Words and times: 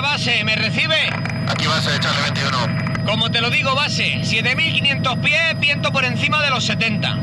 21 0.00 0.02
para 0.02 0.08
base, 0.12 0.44
¿me 0.44 0.56
recibe? 0.56 0.96
Aquí 1.48 1.66
base, 1.66 1.98
Charlie 2.00 2.22
21. 2.22 3.04
Como 3.04 3.30
te 3.30 3.40
lo 3.40 3.50
digo, 3.50 3.74
base, 3.74 4.24
7500 4.24 5.18
pies, 5.18 5.58
viento 5.58 5.92
por 5.92 6.04
encima 6.04 6.42
de 6.42 6.50
los 6.50 6.64
70. 6.64 7.16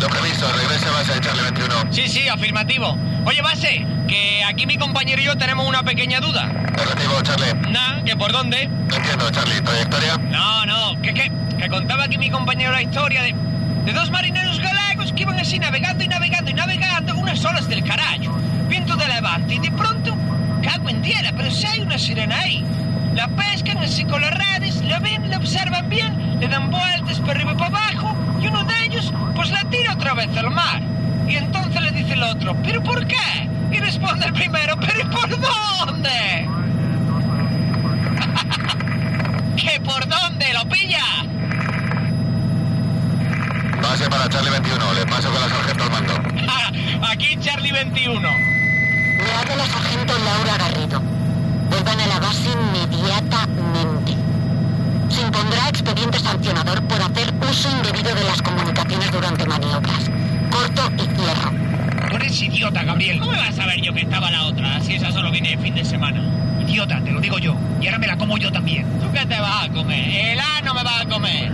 Lo 0.00 0.08
previsto, 0.08 0.50
regrese 0.52 0.90
base, 0.90 1.20
Charlie 1.20 1.42
21. 1.42 1.92
Sí, 1.92 2.08
sí, 2.08 2.28
afirmativo. 2.28 2.96
Oye, 3.24 3.40
base, 3.42 3.86
que 4.08 4.42
aquí 4.44 4.66
mi 4.66 4.76
compañero 4.78 5.22
y 5.22 5.24
yo 5.24 5.36
tenemos 5.36 5.66
una 5.66 5.82
pequeña 5.82 6.20
duda. 6.20 6.48
Recibo, 6.48 7.22
Charlie. 7.22 7.70
Nah, 7.70 8.02
¿que 8.04 8.16
por 8.16 8.32
dónde? 8.32 8.68
No 8.68 8.96
entiendo, 8.96 9.30
Charlie. 9.30 9.60
¿Trayectoria? 9.60 10.16
No, 10.18 10.66
no, 10.66 11.00
que, 11.02 11.14
que, 11.14 11.30
que 11.58 11.68
contaba 11.68 12.04
aquí 12.04 12.18
mi 12.18 12.30
compañero 12.30 12.72
la 12.72 12.82
historia 12.82 13.22
de, 13.22 13.34
de 13.84 13.92
dos 13.92 14.10
marineros 14.10 14.58
galegos 14.60 15.12
que 15.12 15.22
iban 15.22 15.38
así 15.38 15.58
navegando 15.58 16.02
y 16.02 16.08
navegando 16.08 16.50
y 16.50 16.54
navegando 16.54 17.16
unas 17.16 17.44
horas 17.44 17.68
del 17.68 17.84
carajo, 17.84 18.36
viento 18.68 18.96
de 18.96 19.08
levante, 19.08 19.54
y 19.54 19.58
de 19.58 19.70
pronto, 19.70 20.16
cago 20.62 20.88
en 20.88 21.02
tierra, 21.02 21.30
pero 21.36 21.50
si 21.50 21.66
hay 21.66 21.81
una 21.92 21.98
sirena 21.98 22.38
ahí. 22.38 22.64
La 23.14 23.28
pescan 23.28 23.76
así 23.76 24.02
con 24.06 24.22
las 24.22 24.30
redes, 24.32 24.82
la 24.82 24.98
ven, 24.98 25.28
la 25.28 25.36
observan 25.36 25.90
bien, 25.90 26.40
le 26.40 26.48
dan 26.48 26.70
vueltas 26.70 27.20
para 27.20 27.32
arriba 27.32 27.52
y 27.52 27.54
para 27.54 27.66
abajo, 27.66 28.16
y 28.40 28.46
uno 28.46 28.64
de 28.64 28.84
ellos, 28.86 29.12
pues 29.34 29.50
la 29.50 29.62
tira 29.64 29.92
otra 29.92 30.14
vez 30.14 30.34
al 30.38 30.50
mar. 30.50 30.80
Y 31.28 31.36
entonces 31.36 31.82
le 31.82 31.90
dice 31.90 32.14
el 32.14 32.22
otro, 32.22 32.56
¿pero 32.62 32.82
por 32.82 33.06
qué? 33.06 33.46
Y 33.70 33.76
responde 33.78 34.24
el 34.24 34.32
primero, 34.32 34.74
¿pero 34.80 35.00
y 35.00 35.04
por 35.04 35.28
dónde? 35.28 36.48
¿Que 39.62 39.78
por 39.80 40.08
dónde? 40.08 40.46
¿Lo 40.54 40.66
pilla? 40.70 41.04
Base 43.82 44.08
para 44.08 44.30
Charlie 44.30 44.50
21. 44.50 44.94
Le 44.94 45.04
paso 45.04 45.30
con 45.30 45.42
la 45.42 45.48
sargento 45.50 45.84
al 45.84 45.90
mando. 45.90 46.14
Aquí 47.10 47.36
Charlie 47.38 47.72
21. 47.72 48.18
Me 48.22 49.30
habla 49.30 49.56
la 49.56 49.66
sargento 49.66 50.14
Laura 50.24 50.56
Garrido. 50.56 51.21
Vuelvan 51.72 52.00
a 52.00 52.06
la 52.06 52.20
base 52.20 52.50
inmediatamente. 52.50 54.12
Se 55.08 55.22
impondrá 55.22 55.70
expediente 55.70 56.18
sancionador 56.18 56.82
por 56.82 57.00
hacer 57.00 57.32
uso 57.50 57.70
indebido 57.70 58.14
de 58.14 58.24
las 58.24 58.42
comunicaciones 58.42 59.10
durante 59.10 59.46
maniobras. 59.46 60.10
Corto 60.50 60.82
y 60.98 61.06
cierro. 61.16 61.50
Tú 62.10 62.16
eres 62.16 62.42
idiota, 62.42 62.84
Gabriel. 62.84 63.20
¿Cómo 63.20 63.32
me 63.32 63.38
vas 63.38 63.58
a 63.58 63.64
ver 63.64 63.80
yo 63.80 63.94
que 63.94 64.02
estaba 64.02 64.30
la 64.30 64.44
otra 64.44 64.82
si 64.82 64.96
esa 64.96 65.10
solo 65.12 65.30
viene 65.30 65.56
de 65.56 65.58
fin 65.62 65.74
de 65.74 65.82
semana? 65.82 66.20
Idiota, 66.60 67.00
te 67.02 67.10
lo 67.10 67.20
digo 67.22 67.38
yo. 67.38 67.56
Y 67.80 67.86
ahora 67.86 67.98
me 67.98 68.06
la 68.06 68.18
como 68.18 68.36
yo 68.36 68.52
también. 68.52 68.84
¿Tú 69.00 69.10
qué 69.10 69.24
te 69.24 69.40
vas 69.40 69.64
a 69.64 69.68
comer? 69.70 70.32
El 70.32 70.40
ano 70.40 70.74
me 70.74 70.84
va 70.84 71.00
a 71.00 71.06
comer. 71.06 71.52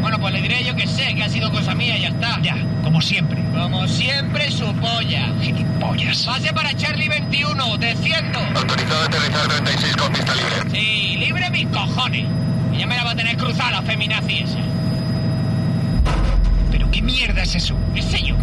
Bueno, 0.00 0.18
pues 0.18 0.23
le 0.34 0.42
diré 0.42 0.64
yo 0.64 0.74
que 0.74 0.86
sé, 0.86 1.14
que 1.14 1.22
ha 1.22 1.28
sido 1.28 1.50
cosa 1.52 1.74
mía 1.74 1.96
y 1.96 2.02
ya 2.02 2.08
está. 2.08 2.40
Ya, 2.42 2.56
como 2.82 3.00
siempre. 3.00 3.40
Como 3.52 3.86
siempre, 3.86 4.50
su 4.50 4.66
polla. 4.74 5.32
Gilipollas. 5.40 6.24
Pase 6.24 6.52
para 6.52 6.74
Charlie 6.76 7.08
21, 7.08 7.78
desciendo. 7.78 8.40
Autorizado 8.56 9.02
a 9.02 9.04
aterrizar 9.04 9.48
36 9.48 9.96
con 9.96 10.12
pista 10.12 10.34
libre. 10.34 10.70
Sí, 10.72 11.16
libre 11.18 11.50
mis 11.50 11.66
cojones. 11.68 12.26
Y 12.72 12.78
ya 12.78 12.86
me 12.86 12.96
la 12.96 13.04
va 13.04 13.12
a 13.12 13.14
tener 13.14 13.36
cruzada 13.36 13.70
la 13.70 13.82
feminazi 13.82 14.38
esa. 14.40 14.58
¿Pero 16.72 16.90
qué 16.90 17.00
mierda 17.00 17.42
es 17.42 17.54
eso? 17.54 17.76
¿Qué 17.94 18.02
sé 18.02 18.20
yo? 18.24 18.34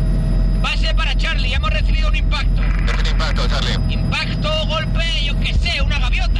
Base 0.62 0.94
para 0.96 1.13
Charlie, 1.18 1.53
hemos 1.53 1.72
recibido 1.72 2.07
un 2.07 2.16
impacto. 2.16 2.62
Define 2.85 3.09
impacto, 3.09 3.47
Charlie. 3.50 3.94
Impacto, 3.94 4.66
golpe, 4.68 5.03
yo 5.25 5.38
qué 5.41 5.53
sé, 5.56 5.81
una 5.81 6.00
gaviota. 6.00 6.40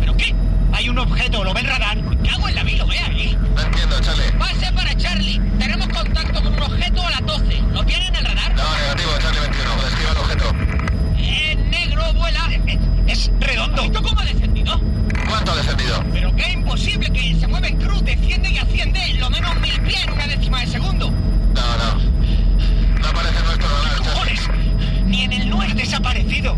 ¿Pero 0.00 0.16
qué? 0.16 0.34
Hay 0.78 0.88
un 0.88 0.96
objeto, 0.96 1.42
¿lo 1.42 1.52
ve 1.52 1.62
el 1.62 1.66
radar? 1.66 1.98
Cago 2.22 2.48
en 2.48 2.54
la 2.54 2.62
vida, 2.62 2.78
lo 2.78 2.86
ve 2.86 3.00
aquí. 3.00 3.36
No 3.56 3.62
entiendo, 3.62 3.98
Charlie. 3.98 4.30
Base 4.38 4.72
para 4.72 4.96
Charlie. 4.96 5.40
Tenemos 5.58 5.88
contacto 5.88 6.40
con 6.40 6.54
un 6.54 6.62
objeto 6.62 7.04
a 7.04 7.10
las 7.10 7.26
12. 7.26 7.62
¿Lo 7.72 7.84
tienen 7.84 8.06
en 8.06 8.14
el 8.14 8.24
radar? 8.24 8.54
No, 8.54 8.76
negativo, 8.76 9.10
Charlie 9.20 9.40
21. 9.40 9.82
Describa 9.82 10.10
el 10.12 10.18
objeto. 10.18 10.54
Es 11.18 11.56
negro, 11.56 12.14
vuela. 12.14 12.48
Es, 13.08 13.18
es 13.26 13.30
redondo. 13.40 13.82
¿Esto 13.82 14.02
cómo 14.04 14.20
ha 14.20 14.24
descendido? 14.24 14.80
¿Cuánto 15.28 15.50
ha 15.50 15.56
descendido? 15.56 16.04
Pero 16.12 16.32
es 16.36 16.54
imposible 16.54 17.10
que 17.10 17.34
se 17.34 17.48
mueve 17.48 17.68
en 17.70 17.76
cruz, 17.78 18.04
desciende 18.04 18.48
y 18.48 18.58
asciende 18.58 19.14
lo 19.14 19.30
menos 19.30 19.60
mil 19.60 19.80
pies 19.80 20.04
en 20.04 20.12
una 20.12 20.28
décima 20.28 20.60
de 20.60 20.66
segundo. 20.68 21.10
No, 21.10 21.76
no. 21.76 23.00
No 23.00 23.08
aparece 23.08 23.36
en 23.36 23.44
nuestro 23.46 23.68
radar, 23.68 24.00
Charlie. 24.04 25.02
Ni 25.06 25.22
en 25.22 25.32
el 25.32 25.50
no 25.50 25.60
es 25.60 25.74
desaparecido. 25.74 26.56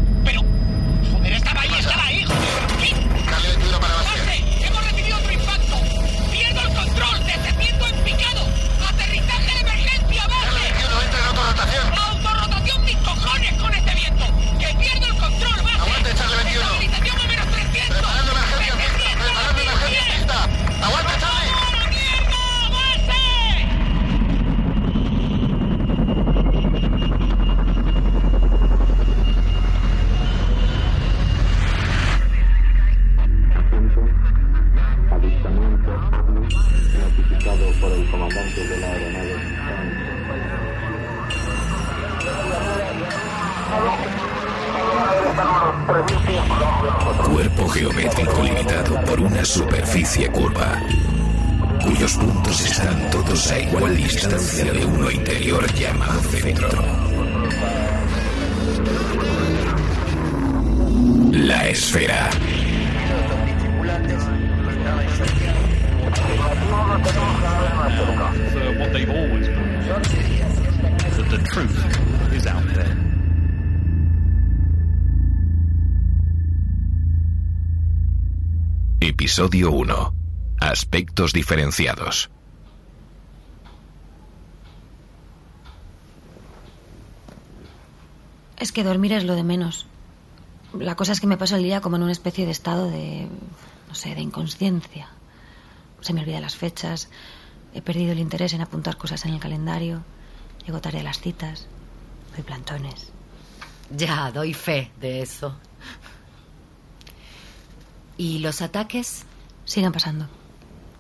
There. 61.71 62.29
Episodio 79.01 79.71
1. 79.71 80.15
Aspectos 80.61 81.33
diferenciados. 81.33 82.31
Es 88.59 88.73
que 88.73 88.83
dormir 88.83 89.13
es 89.13 89.25
lo 89.25 89.37
de 89.37 89.45
menos. 89.45 89.90
La 90.79 90.95
cosa 90.95 91.13
es 91.13 91.21
que 91.21 91.27
me 91.27 91.37
paso 91.37 91.57
el 91.57 91.63
día 91.63 91.81
como 91.81 91.97
en 91.97 92.03
una 92.03 92.13
especie 92.13 92.47
de 92.47 92.53
estado 92.53 92.89
de, 92.91 93.29
no 93.89 93.95
sé, 93.95 94.15
de 94.15 94.21
inconsciencia. 94.21 95.09
Se 96.01 96.13
me 96.13 96.21
olvidan 96.21 96.43
las 96.43 96.57
fechas, 96.57 97.09
he 97.75 97.83
perdido 97.83 98.13
el 98.13 98.19
interés 98.19 98.53
en 98.53 98.61
apuntar 98.61 98.97
cosas 98.97 99.25
en 99.27 99.35
el 99.35 99.41
calendario, 99.41 100.03
llego 100.65 100.81
tarde 100.81 101.01
a 101.01 101.03
las 101.03 101.21
citas, 101.21 101.67
doy 102.35 102.43
plantones. 102.43 103.11
Ya, 103.91 104.31
doy 104.31 104.55
fe 104.55 104.93
de 105.01 105.23
eso. 105.23 105.57
¿Y 108.17 108.39
los 108.39 108.63
ataques? 108.63 109.25
Sigan 109.65 109.93
pasando, 109.93 110.29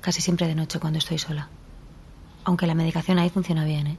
casi 0.00 0.20
siempre 0.20 0.48
de 0.48 0.54
noche 0.54 0.80
cuando 0.80 0.98
estoy 0.98 1.18
sola. 1.18 1.48
Aunque 2.44 2.66
la 2.66 2.74
medicación 2.74 3.18
ahí 3.18 3.30
funciona 3.30 3.64
bien, 3.64 3.86
¿eh? 3.86 3.98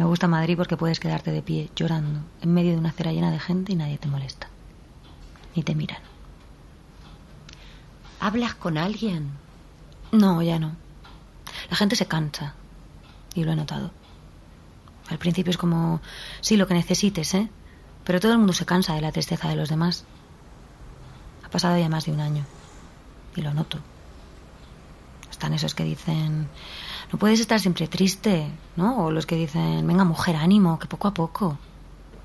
Me 0.00 0.06
gusta 0.06 0.28
Madrid 0.28 0.56
porque 0.56 0.78
puedes 0.78 0.98
quedarte 0.98 1.30
de 1.30 1.42
pie 1.42 1.70
llorando 1.76 2.20
en 2.40 2.54
medio 2.54 2.72
de 2.72 2.78
una 2.78 2.88
acera 2.88 3.12
llena 3.12 3.30
de 3.30 3.38
gente 3.38 3.72
y 3.72 3.76
nadie 3.76 3.98
te 3.98 4.08
molesta. 4.08 4.48
Ni 5.54 5.62
te 5.62 5.74
miran. 5.74 6.00
¿Hablas 8.18 8.54
con 8.54 8.78
alguien? 8.78 9.30
No, 10.10 10.40
ya 10.40 10.58
no. 10.58 10.74
La 11.68 11.76
gente 11.76 11.96
se 11.96 12.06
cansa. 12.06 12.54
Y 13.34 13.44
lo 13.44 13.52
he 13.52 13.56
notado. 13.56 13.90
Al 15.10 15.18
principio 15.18 15.50
es 15.50 15.58
como, 15.58 16.00
sí, 16.40 16.56
lo 16.56 16.66
que 16.66 16.72
necesites, 16.72 17.34
¿eh? 17.34 17.50
Pero 18.02 18.20
todo 18.20 18.32
el 18.32 18.38
mundo 18.38 18.54
se 18.54 18.64
cansa 18.64 18.94
de 18.94 19.02
la 19.02 19.12
tristeza 19.12 19.50
de 19.50 19.56
los 19.56 19.68
demás. 19.68 20.06
Ha 21.44 21.50
pasado 21.50 21.76
ya 21.76 21.90
más 21.90 22.06
de 22.06 22.12
un 22.12 22.20
año. 22.20 22.46
Y 23.36 23.42
lo 23.42 23.52
noto. 23.52 23.78
Están 25.30 25.52
esos 25.52 25.74
que 25.74 25.84
dicen, 25.84 26.48
no 27.12 27.18
puedes 27.18 27.40
estar 27.40 27.58
siempre 27.60 27.88
triste, 27.88 28.46
¿no? 28.76 29.04
O 29.06 29.10
los 29.10 29.26
que 29.26 29.34
dicen, 29.36 29.86
venga 29.86 30.04
mujer, 30.04 30.36
ánimo, 30.36 30.78
que 30.78 30.86
poco 30.86 31.08
a 31.08 31.14
poco. 31.14 31.58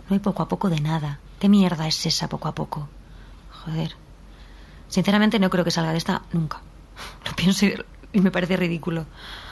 No 0.10 0.14
hay 0.14 0.20
poco 0.20 0.44
a 0.44 0.48
poco 0.48 0.70
de 0.70 0.80
nada. 0.80 1.20
¿Qué 1.40 1.50
mierda 1.50 1.88
es 1.88 2.06
esa 2.06 2.30
poco 2.30 2.48
a 2.48 2.56
poco? 2.56 2.88
Joder. 3.64 3.96
Sinceramente 4.88 5.40
no 5.40 5.50
creo 5.50 5.64
que 5.66 5.72
salga 5.72 5.92
de 5.92 5.98
esta 5.98 6.22
nunca. 6.32 6.62
Lo 7.26 7.36
pienso 7.36 7.66
y- 7.66 7.76
me 8.22 8.32
parece 8.32 8.56
ridículo. 8.56 9.06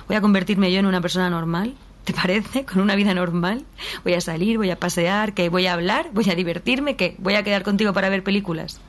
Voy 0.08 0.16
a 0.16 0.22
convertirme 0.22 0.72
yo 0.72 0.80
en 0.80 0.86
una 0.86 1.02
persona 1.02 1.30
normal. 1.30 1.74
¿Te 2.06 2.14
parece? 2.14 2.66
Con 2.66 2.80
una 2.82 2.96
vida 2.96 3.14
normal. 3.14 3.66
Voy 4.04 4.14
a 4.14 4.22
salir, 4.22 4.58
voy 4.58 4.70
a 4.70 4.80
pasear, 4.80 5.34
que 5.34 5.50
voy 5.50 5.68
a 5.68 5.74
hablar, 5.74 6.10
voy 6.14 6.30
a 6.30 6.36
divertirme, 6.36 6.96
que 6.96 7.16
voy 7.18 7.36
a 7.36 7.44
quedar 7.44 7.64
contigo 7.64 7.92
para 7.94 8.10
ver 8.10 8.24
películas. 8.24 8.80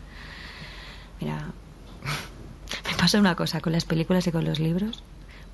Mira, 1.20 1.38
me 2.91 2.96
pasa 2.96 3.19
una 3.19 3.35
cosa 3.35 3.61
con 3.61 3.73
las 3.73 3.85
películas 3.85 4.26
y 4.26 4.32
con 4.32 4.44
los 4.44 4.58
libros. 4.61 5.02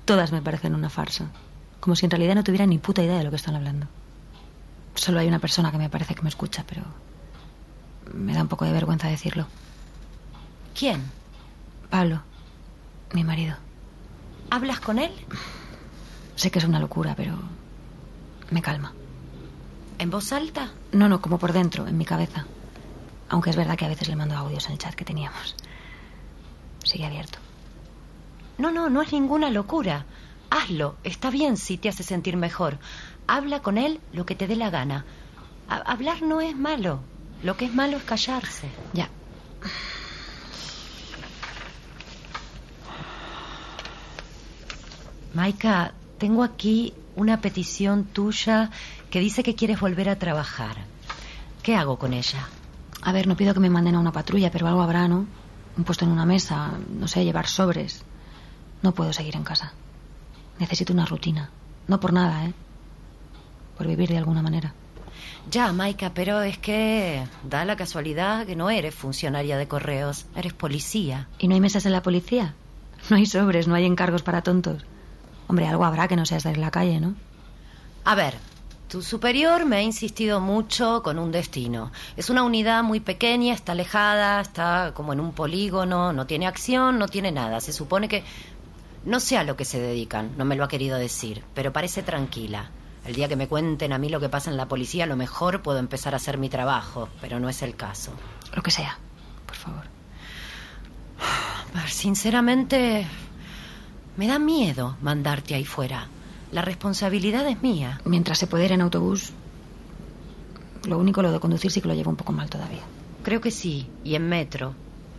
Todas 0.05 0.31
me 0.31 0.41
parecen 0.41 0.75
una 0.75 0.89
farsa. 0.89 1.27
Como 1.79 1.95
si 1.95 2.05
en 2.05 2.11
realidad 2.11 2.35
no 2.35 2.43
tuviera 2.43 2.65
ni 2.65 2.77
puta 2.77 3.03
idea 3.03 3.17
de 3.17 3.23
lo 3.23 3.29
que 3.29 3.35
están 3.35 3.55
hablando. 3.55 3.87
Solo 4.95 5.19
hay 5.19 5.27
una 5.27 5.39
persona 5.39 5.71
que 5.71 5.77
me 5.77 5.89
parece 5.89 6.15
que 6.15 6.21
me 6.21 6.29
escucha, 6.29 6.65
pero 6.67 6.83
me 8.13 8.33
da 8.33 8.41
un 8.41 8.47
poco 8.47 8.65
de 8.65 8.73
vergüenza 8.73 9.07
decirlo. 9.07 9.47
¿Quién? 10.77 11.11
Pablo, 11.89 12.21
mi 13.13 13.23
marido. 13.23 13.55
¿Hablas 14.49 14.79
con 14.79 14.99
él? 14.99 15.11
Sé 16.35 16.51
que 16.51 16.59
es 16.59 16.65
una 16.65 16.79
locura, 16.79 17.15
pero 17.15 17.37
me 18.49 18.61
calma. 18.61 18.93
¿En 19.97 20.09
voz 20.09 20.31
alta? 20.33 20.71
No, 20.91 21.07
no, 21.07 21.21
como 21.21 21.37
por 21.37 21.53
dentro, 21.53 21.87
en 21.87 21.97
mi 21.97 22.05
cabeza. 22.05 22.45
Aunque 23.29 23.49
es 23.49 23.55
verdad 23.55 23.77
que 23.77 23.85
a 23.85 23.89
veces 23.89 24.09
le 24.09 24.15
mando 24.15 24.35
audios 24.35 24.65
en 24.65 24.73
el 24.73 24.77
chat 24.77 24.93
que 24.93 25.05
teníamos. 25.05 25.55
Sigue 26.83 27.05
abierto. 27.05 27.37
No, 28.61 28.69
no, 28.71 28.89
no 28.89 29.01
es 29.01 29.11
ninguna 29.11 29.49
locura. 29.49 30.05
Hazlo, 30.51 30.95
está 31.03 31.31
bien 31.31 31.57
si 31.57 31.77
te 31.77 31.89
hace 31.89 32.03
sentir 32.03 32.37
mejor. 32.37 32.77
Habla 33.25 33.61
con 33.61 33.77
él 33.79 33.99
lo 34.11 34.25
que 34.27 34.35
te 34.35 34.45
dé 34.47 34.55
la 34.55 34.69
gana. 34.69 35.05
Ha- 35.67 35.77
hablar 35.93 36.21
no 36.21 36.41
es 36.41 36.55
malo. 36.55 36.99
Lo 37.41 37.57
que 37.57 37.65
es 37.65 37.73
malo 37.73 37.97
es 37.97 38.03
callarse. 38.03 38.69
Ya. 38.93 39.09
Maika, 45.33 45.93
tengo 46.17 46.43
aquí 46.43 46.93
una 47.15 47.41
petición 47.41 48.05
tuya 48.05 48.69
que 49.09 49.19
dice 49.19 49.43
que 49.43 49.55
quieres 49.55 49.79
volver 49.79 50.09
a 50.09 50.17
trabajar. 50.19 50.75
¿Qué 51.63 51.75
hago 51.75 51.97
con 51.97 52.13
ella? 52.13 52.47
A 53.01 53.11
ver, 53.11 53.27
no 53.27 53.35
pido 53.35 53.53
que 53.53 53.59
me 53.59 53.69
manden 53.69 53.95
a 53.95 53.99
una 53.99 54.11
patrulla, 54.11 54.51
pero 54.51 54.67
algo 54.67 54.81
habrá, 54.81 55.07
¿no? 55.07 55.25
Un 55.77 55.83
puesto 55.83 56.05
en 56.05 56.11
una 56.11 56.25
mesa, 56.25 56.71
no 56.89 57.07
sé, 57.07 57.23
llevar 57.23 57.47
sobres. 57.47 58.03
No 58.81 58.93
puedo 58.93 59.13
seguir 59.13 59.35
en 59.35 59.43
casa. 59.43 59.73
Necesito 60.59 60.93
una 60.93 61.05
rutina. 61.05 61.49
No 61.87 61.99
por 61.99 62.13
nada, 62.13 62.45
¿eh? 62.45 62.53
Por 63.77 63.87
vivir 63.87 64.09
de 64.09 64.17
alguna 64.17 64.41
manera. 64.41 64.73
Ya, 65.49 65.71
Maika, 65.73 66.13
pero 66.13 66.41
es 66.41 66.57
que 66.57 67.23
da 67.43 67.65
la 67.65 67.75
casualidad 67.75 68.45
que 68.45 68.55
no 68.55 68.69
eres 68.69 68.93
funcionaria 68.93 69.57
de 69.57 69.67
correos, 69.67 70.25
eres 70.35 70.53
policía. 70.53 71.27
¿Y 71.39 71.47
no 71.47 71.55
hay 71.55 71.61
mesas 71.61 71.85
en 71.85 71.91
la 71.91 72.03
policía? 72.03 72.53
No 73.09 73.17
hay 73.17 73.25
sobres, 73.25 73.67
no 73.67 73.73
hay 73.73 73.85
encargos 73.85 74.21
para 74.21 74.43
tontos. 74.43 74.85
Hombre, 75.47 75.67
algo 75.67 75.85
habrá 75.85 76.07
que 76.07 76.15
no 76.15 76.25
sea 76.25 76.37
estar 76.37 76.53
en 76.53 76.61
la 76.61 76.71
calle, 76.71 76.99
¿no? 76.99 77.15
A 78.05 78.15
ver, 78.15 78.35
tu 78.87 79.01
superior 79.01 79.65
me 79.65 79.77
ha 79.77 79.81
insistido 79.81 80.39
mucho 80.39 81.01
con 81.01 81.17
un 81.17 81.31
destino. 81.31 81.91
Es 82.17 82.29
una 82.29 82.43
unidad 82.43 82.83
muy 82.83 82.99
pequeña, 82.99 83.53
está 83.53 83.71
alejada, 83.71 84.41
está 84.41 84.91
como 84.93 85.13
en 85.13 85.19
un 85.19 85.31
polígono, 85.31 86.13
no 86.13 86.27
tiene 86.27 86.45
acción, 86.45 86.99
no 86.99 87.07
tiene 87.07 87.31
nada. 87.31 87.61
Se 87.61 87.73
supone 87.73 88.07
que... 88.07 88.23
No 89.03 89.19
sé 89.19 89.37
a 89.37 89.43
lo 89.43 89.55
que 89.55 89.65
se 89.65 89.79
dedican, 89.79 90.31
no 90.37 90.45
me 90.45 90.55
lo 90.55 90.63
ha 90.63 90.67
querido 90.67 90.97
decir, 90.97 91.43
pero 91.55 91.73
parece 91.73 92.03
tranquila. 92.03 92.69
El 93.03 93.15
día 93.15 93.27
que 93.27 93.35
me 93.35 93.47
cuenten 93.47 93.93
a 93.93 93.97
mí 93.97 94.09
lo 94.09 94.19
que 94.19 94.29
pasa 94.29 94.51
en 94.51 94.57
la 94.57 94.67
policía, 94.67 95.05
a 95.05 95.07
lo 95.07 95.15
mejor 95.15 95.63
puedo 95.63 95.79
empezar 95.79 96.13
a 96.13 96.17
hacer 96.17 96.37
mi 96.37 96.49
trabajo, 96.49 97.09
pero 97.19 97.39
no 97.39 97.49
es 97.49 97.63
el 97.63 97.75
caso. 97.75 98.11
Lo 98.55 98.61
que 98.61 98.69
sea, 98.69 98.99
por 99.47 99.55
favor. 99.55 99.85
Sinceramente, 101.87 103.07
me 104.17 104.27
da 104.27 104.37
miedo 104.37 104.97
mandarte 105.01 105.55
ahí 105.55 105.65
fuera. 105.65 106.07
La 106.51 106.61
responsabilidad 106.61 107.47
es 107.47 107.61
mía. 107.63 108.01
Mientras 108.05 108.37
se 108.37 108.45
puede 108.45 108.65
ir 108.65 108.73
en 108.73 108.81
autobús, 108.81 109.31
lo 110.87 110.99
único 110.99 111.21
lo 111.21 111.31
de 111.31 111.39
conducir 111.39 111.71
sí 111.71 111.81
que 111.81 111.87
lo 111.87 111.93
llevo 111.95 112.11
un 112.11 112.17
poco 112.17 112.33
mal 112.33 112.49
todavía. 112.49 112.83
Creo 113.23 113.41
que 113.41 113.51
sí, 113.51 113.87
y 114.03 114.15
en 114.15 114.27
metro. 114.27 114.73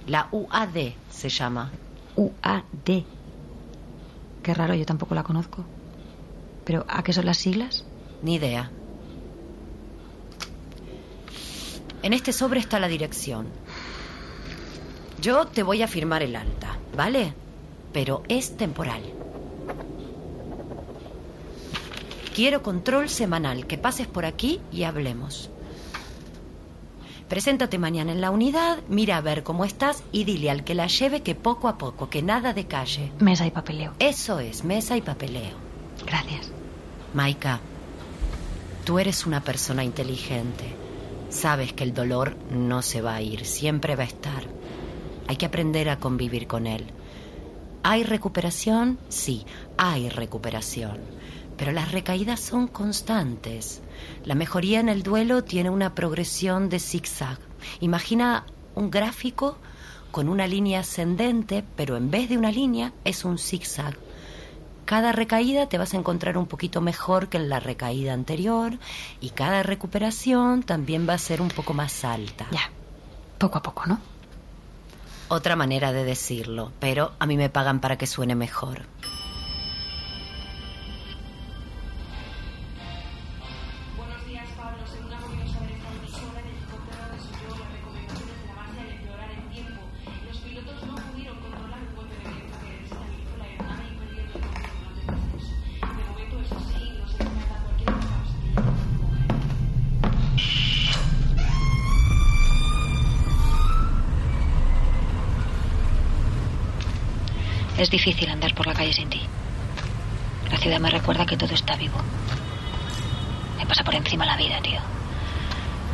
La 0.06 0.28
UAD 0.30 0.92
se 1.10 1.28
llama. 1.28 1.70
UAD. 2.16 3.04
Qué 4.42 4.54
raro, 4.54 4.74
yo 4.74 4.84
tampoco 4.84 5.14
la 5.14 5.22
conozco. 5.22 5.64
¿Pero 6.64 6.84
a 6.88 7.02
qué 7.02 7.12
son 7.12 7.26
las 7.26 7.38
siglas? 7.38 7.84
Ni 8.22 8.34
idea. 8.34 8.70
En 12.02 12.12
este 12.12 12.32
sobre 12.32 12.58
está 12.58 12.80
la 12.80 12.88
dirección. 12.88 13.46
Yo 15.20 15.46
te 15.46 15.62
voy 15.62 15.82
a 15.82 15.88
firmar 15.88 16.22
el 16.22 16.34
alta, 16.34 16.76
¿vale? 16.96 17.34
Pero 17.92 18.24
es 18.28 18.56
temporal. 18.56 19.02
Quiero 22.34 22.62
control 22.62 23.08
semanal, 23.08 23.66
que 23.66 23.78
pases 23.78 24.08
por 24.08 24.24
aquí 24.24 24.60
y 24.72 24.82
hablemos. 24.82 25.50
Preséntate 27.32 27.78
mañana 27.78 28.12
en 28.12 28.20
la 28.20 28.30
unidad, 28.30 28.80
mira 28.88 29.16
a 29.16 29.22
ver 29.22 29.42
cómo 29.42 29.64
estás 29.64 30.04
y 30.12 30.24
dile 30.24 30.50
al 30.50 30.64
que 30.64 30.74
la 30.74 30.86
lleve 30.86 31.22
que 31.22 31.34
poco 31.34 31.66
a 31.66 31.78
poco, 31.78 32.10
que 32.10 32.20
nada 32.20 32.52
de 32.52 32.66
calle. 32.66 33.10
Mesa 33.20 33.46
y 33.46 33.50
papeleo. 33.50 33.94
Eso 33.98 34.38
es, 34.38 34.64
mesa 34.64 34.98
y 34.98 35.00
papeleo. 35.00 35.56
Gracias. 36.06 36.52
Maika, 37.14 37.58
tú 38.84 38.98
eres 38.98 39.24
una 39.24 39.40
persona 39.40 39.82
inteligente. 39.82 40.76
Sabes 41.30 41.72
que 41.72 41.84
el 41.84 41.94
dolor 41.94 42.36
no 42.50 42.82
se 42.82 43.00
va 43.00 43.14
a 43.14 43.22
ir, 43.22 43.46
siempre 43.46 43.96
va 43.96 44.02
a 44.02 44.08
estar. 44.08 44.44
Hay 45.26 45.36
que 45.36 45.46
aprender 45.46 45.88
a 45.88 45.98
convivir 45.98 46.46
con 46.46 46.66
él. 46.66 46.84
¿Hay 47.82 48.02
recuperación? 48.02 48.98
Sí, 49.08 49.46
hay 49.78 50.10
recuperación. 50.10 50.98
Pero 51.56 51.72
las 51.72 51.92
recaídas 51.92 52.40
son 52.40 52.66
constantes. 52.66 53.82
La 54.24 54.34
mejoría 54.34 54.80
en 54.80 54.88
el 54.88 55.02
duelo 55.02 55.44
tiene 55.44 55.70
una 55.70 55.94
progresión 55.94 56.68
de 56.68 56.80
zigzag. 56.80 57.38
Imagina 57.80 58.44
un 58.74 58.90
gráfico 58.90 59.56
con 60.10 60.28
una 60.28 60.46
línea 60.46 60.80
ascendente, 60.80 61.64
pero 61.76 61.96
en 61.96 62.10
vez 62.10 62.28
de 62.28 62.38
una 62.38 62.52
línea 62.52 62.92
es 63.04 63.24
un 63.24 63.38
zigzag. 63.38 63.96
Cada 64.84 65.12
recaída 65.12 65.68
te 65.68 65.78
vas 65.78 65.94
a 65.94 65.96
encontrar 65.96 66.36
un 66.36 66.46
poquito 66.46 66.80
mejor 66.80 67.28
que 67.28 67.38
en 67.38 67.48
la 67.48 67.60
recaída 67.60 68.12
anterior 68.12 68.78
y 69.20 69.30
cada 69.30 69.62
recuperación 69.62 70.62
también 70.62 71.08
va 71.08 71.14
a 71.14 71.18
ser 71.18 71.40
un 71.40 71.48
poco 71.48 71.72
más 71.72 72.04
alta. 72.04 72.46
Ya, 72.50 72.70
poco 73.38 73.58
a 73.58 73.62
poco, 73.62 73.86
¿no? 73.86 74.00
Otra 75.28 75.56
manera 75.56 75.92
de 75.92 76.04
decirlo, 76.04 76.72
pero 76.78 77.12
a 77.18 77.26
mí 77.26 77.36
me 77.36 77.48
pagan 77.48 77.80
para 77.80 77.96
que 77.96 78.06
suene 78.06 78.34
mejor. 78.34 78.82
Es 107.82 107.90
difícil 107.90 108.30
andar 108.30 108.54
por 108.54 108.64
la 108.64 108.74
calle 108.74 108.92
sin 108.92 109.10
ti. 109.10 109.20
La 110.52 110.56
ciudad 110.56 110.78
me 110.78 110.88
recuerda 110.88 111.26
que 111.26 111.36
todo 111.36 111.52
está 111.52 111.74
vivo. 111.74 111.96
Me 113.58 113.66
pasa 113.66 113.82
por 113.82 113.92
encima 113.92 114.24
la 114.24 114.36
vida, 114.36 114.60
tío. 114.62 114.78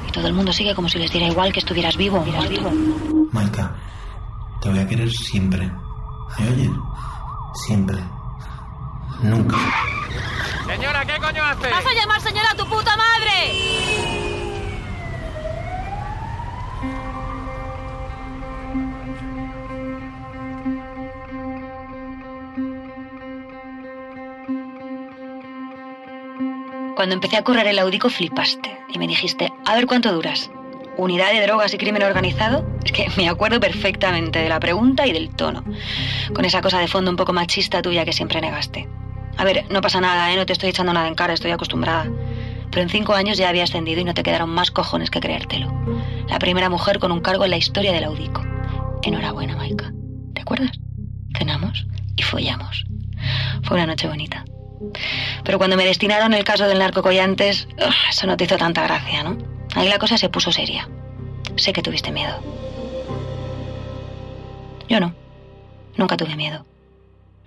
Y 0.06 0.12
todo 0.12 0.26
el 0.26 0.34
mundo 0.34 0.52
sigue 0.52 0.74
como 0.74 0.90
si 0.90 0.98
les 0.98 1.10
diera 1.10 1.28
igual 1.28 1.50
que 1.50 1.60
estuvieras 1.60 1.96
vivo 1.96 2.18
o 2.18 2.26
muerto. 2.26 2.70
Maika, 3.32 3.74
te 4.60 4.68
voy 4.68 4.80
a 4.80 4.86
querer 4.86 5.10
siempre. 5.10 5.72
¿Me 6.38 6.50
oyes? 6.50 6.70
Siempre. 7.54 7.96
Nunca. 9.22 9.56
Señora, 10.66 11.06
¿qué 11.06 11.18
coño 11.18 11.42
hace? 11.42 11.70
¡Vas 11.70 11.86
a 11.86 11.94
llamar 11.94 12.20
señora 12.20 12.50
a 12.50 12.54
tu 12.54 12.66
puta 12.66 12.94
madre! 12.98 14.27
Cuando 26.98 27.14
empecé 27.14 27.36
a 27.36 27.44
correr 27.44 27.68
el 27.68 27.78
Audico 27.78 28.10
flipaste 28.10 28.76
y 28.92 28.98
me 28.98 29.06
dijiste, 29.06 29.52
a 29.64 29.76
ver 29.76 29.86
cuánto 29.86 30.12
duras. 30.12 30.50
Unidad 30.96 31.30
de 31.30 31.42
drogas 31.42 31.72
y 31.72 31.78
crimen 31.78 32.02
organizado. 32.02 32.68
Es 32.84 32.90
que 32.90 33.06
me 33.16 33.28
acuerdo 33.28 33.60
perfectamente 33.60 34.40
de 34.40 34.48
la 34.48 34.58
pregunta 34.58 35.06
y 35.06 35.12
del 35.12 35.30
tono. 35.30 35.62
Con 36.34 36.44
esa 36.44 36.60
cosa 36.60 36.80
de 36.80 36.88
fondo 36.88 37.12
un 37.12 37.16
poco 37.16 37.32
machista 37.32 37.82
tuya 37.82 38.04
que 38.04 38.12
siempre 38.12 38.40
negaste. 38.40 38.88
A 39.36 39.44
ver, 39.44 39.64
no 39.70 39.80
pasa 39.80 40.00
nada, 40.00 40.32
¿eh? 40.32 40.36
no 40.36 40.44
te 40.44 40.52
estoy 40.52 40.70
echando 40.70 40.92
nada 40.92 41.06
en 41.06 41.14
cara, 41.14 41.34
estoy 41.34 41.52
acostumbrada. 41.52 42.10
Pero 42.72 42.82
en 42.82 42.88
cinco 42.88 43.14
años 43.14 43.38
ya 43.38 43.48
había 43.48 43.62
ascendido 43.62 44.00
y 44.00 44.04
no 44.04 44.14
te 44.14 44.24
quedaron 44.24 44.50
más 44.50 44.72
cojones 44.72 45.08
que 45.08 45.20
creértelo. 45.20 45.72
La 46.28 46.40
primera 46.40 46.68
mujer 46.68 46.98
con 46.98 47.12
un 47.12 47.20
cargo 47.20 47.44
en 47.44 47.52
la 47.52 47.58
historia 47.58 47.92
del 47.92 48.02
Audico. 48.02 48.42
Enhorabuena, 49.04 49.54
Maika. 49.54 49.92
¿Te 50.34 50.40
acuerdas? 50.40 50.72
Cenamos 51.38 51.86
y 52.16 52.22
follamos. 52.24 52.86
Fue 53.62 53.76
una 53.76 53.86
noche 53.86 54.08
bonita. 54.08 54.44
Pero 55.44 55.58
cuando 55.58 55.76
me 55.76 55.84
destinaron 55.84 56.34
el 56.34 56.44
caso 56.44 56.66
del 56.66 56.78
narco 56.78 57.02
eso 57.08 58.26
no 58.26 58.36
te 58.36 58.44
hizo 58.44 58.56
tanta 58.56 58.82
gracia, 58.82 59.22
¿no? 59.22 59.38
Ahí 59.74 59.88
la 59.88 59.98
cosa 59.98 60.16
se 60.18 60.28
puso 60.28 60.52
seria. 60.52 60.88
Sé 61.56 61.72
que 61.72 61.82
tuviste 61.82 62.12
miedo. 62.12 62.38
Yo 64.88 65.00
no. 65.00 65.14
Nunca 65.96 66.16
tuve 66.16 66.36
miedo. 66.36 66.64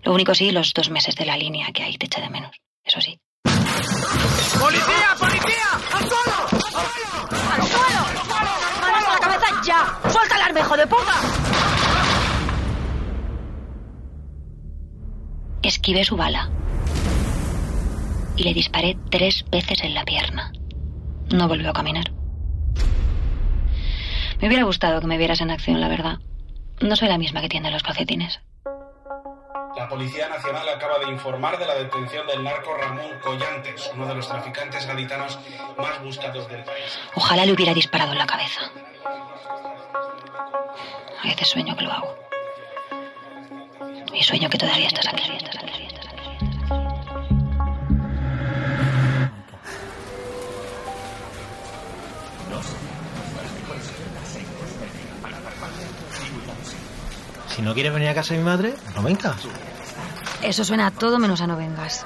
Lo 0.03 0.13
único 0.13 0.33
sí, 0.35 0.51
los 0.51 0.73
dos 0.73 0.89
meses 0.89 1.15
de 1.15 1.25
la 1.25 1.37
línea 1.37 1.71
que 1.71 1.83
ahí 1.83 1.97
te 1.97 2.07
eché 2.07 2.21
de 2.21 2.29
menos. 2.29 2.51
Eso 2.83 2.99
sí. 2.99 3.19
¡Policía, 4.59 5.15
policía! 5.19 5.67
¡Al 5.93 6.07
suelo! 6.07 6.37
¡Al 7.51 7.63
suelo! 7.63 8.05
¡Manos 8.81 9.07
a 9.07 9.13
la 9.13 9.19
cabeza 9.19 9.45
ya! 9.65 10.09
¡Suelta 10.11 10.35
el 10.35 10.41
arma, 10.41 10.59
hijo 10.59 10.77
de 10.77 10.87
puta! 10.87 11.13
Esquivé 15.63 16.03
su 16.03 16.15
bala. 16.17 16.49
Y 18.35 18.43
le 18.43 18.53
disparé 18.53 18.97
tres 19.09 19.45
veces 19.51 19.83
en 19.83 19.93
la 19.93 20.03
pierna. 20.03 20.51
No 21.31 21.47
volvió 21.47 21.69
a 21.69 21.73
caminar. 21.73 22.11
Me 24.39 24.47
hubiera 24.47 24.63
gustado 24.63 24.99
que 24.99 25.07
me 25.07 25.17
vieras 25.17 25.41
en 25.41 25.51
acción, 25.51 25.79
la 25.79 25.87
verdad. 25.87 26.17
No 26.81 26.95
soy 26.95 27.07
la 27.07 27.17
misma 27.17 27.41
que 27.41 27.49
tiende 27.49 27.69
los 27.69 27.83
calcetines. 27.83 28.41
La 29.77 29.87
Policía 29.87 30.27
Nacional 30.27 30.67
acaba 30.67 30.99
de 30.99 31.11
informar 31.11 31.57
de 31.57 31.65
la 31.65 31.75
detención 31.75 32.27
del 32.27 32.43
narco 32.43 32.75
Ramón 32.75 33.19
Collantes, 33.21 33.89
uno 33.95 34.05
de 34.07 34.15
los 34.15 34.27
traficantes 34.27 34.85
gaditanos 34.85 35.39
más 35.77 36.03
buscados 36.03 36.47
del 36.49 36.63
país. 36.63 36.99
Ojalá 37.15 37.45
le 37.45 37.53
hubiera 37.53 37.73
disparado 37.73 38.11
en 38.11 38.17
la 38.17 38.25
cabeza. 38.25 38.61
A 41.23 41.27
veces 41.27 41.49
sueño 41.49 41.75
que 41.77 41.83
lo 41.83 41.91
hago. 41.91 42.15
Y 44.13 44.23
sueño 44.23 44.49
que 44.49 44.57
todavía 44.57 44.87
estás 44.87 45.07
aquí. 45.07 45.31
Estás 45.31 45.55
aquí, 45.55 45.65
estás 45.65 45.75
aquí. 45.75 45.90
Si 57.55 57.61
no 57.61 57.73
quieres 57.73 57.93
venir 57.93 58.09
a 58.09 58.13
casa 58.15 58.33
de 58.33 58.39
mi 58.39 58.45
madre, 58.45 58.75
no 58.95 59.03
vengas. 59.03 59.35
Eso 60.41 60.63
suena 60.65 60.87
a 60.87 60.91
todo 60.91 61.19
menos 61.19 61.41
a 61.41 61.47
no 61.47 61.57
vengas. 61.57 62.05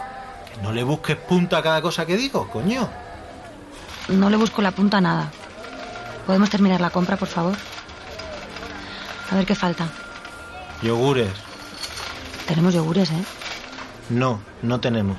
Que 0.51 0.61
no 0.61 0.71
le 0.71 0.83
busques 0.83 1.15
punta 1.15 1.59
a 1.59 1.63
cada 1.63 1.81
cosa 1.81 2.05
que 2.05 2.17
digo, 2.17 2.49
coño. 2.49 2.89
No 4.09 4.29
le 4.29 4.37
busco 4.37 4.61
la 4.61 4.71
punta 4.71 4.97
a 4.97 5.01
nada. 5.01 5.31
¿Podemos 6.25 6.49
terminar 6.49 6.81
la 6.81 6.89
compra, 6.89 7.15
por 7.17 7.27
favor? 7.27 7.55
A 9.31 9.35
ver 9.35 9.45
qué 9.45 9.55
falta. 9.55 9.87
Yogures. 10.81 11.33
Tenemos 12.47 12.73
yogures, 12.73 13.11
¿eh? 13.11 13.23
No, 14.09 14.39
no 14.61 14.79
tenemos. 14.79 15.17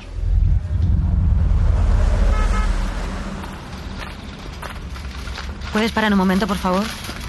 ¿Puedes 5.76 5.92
parar 5.92 6.10
un 6.10 6.16
momento, 6.16 6.46
por 6.46 6.56
favor? 6.56 6.84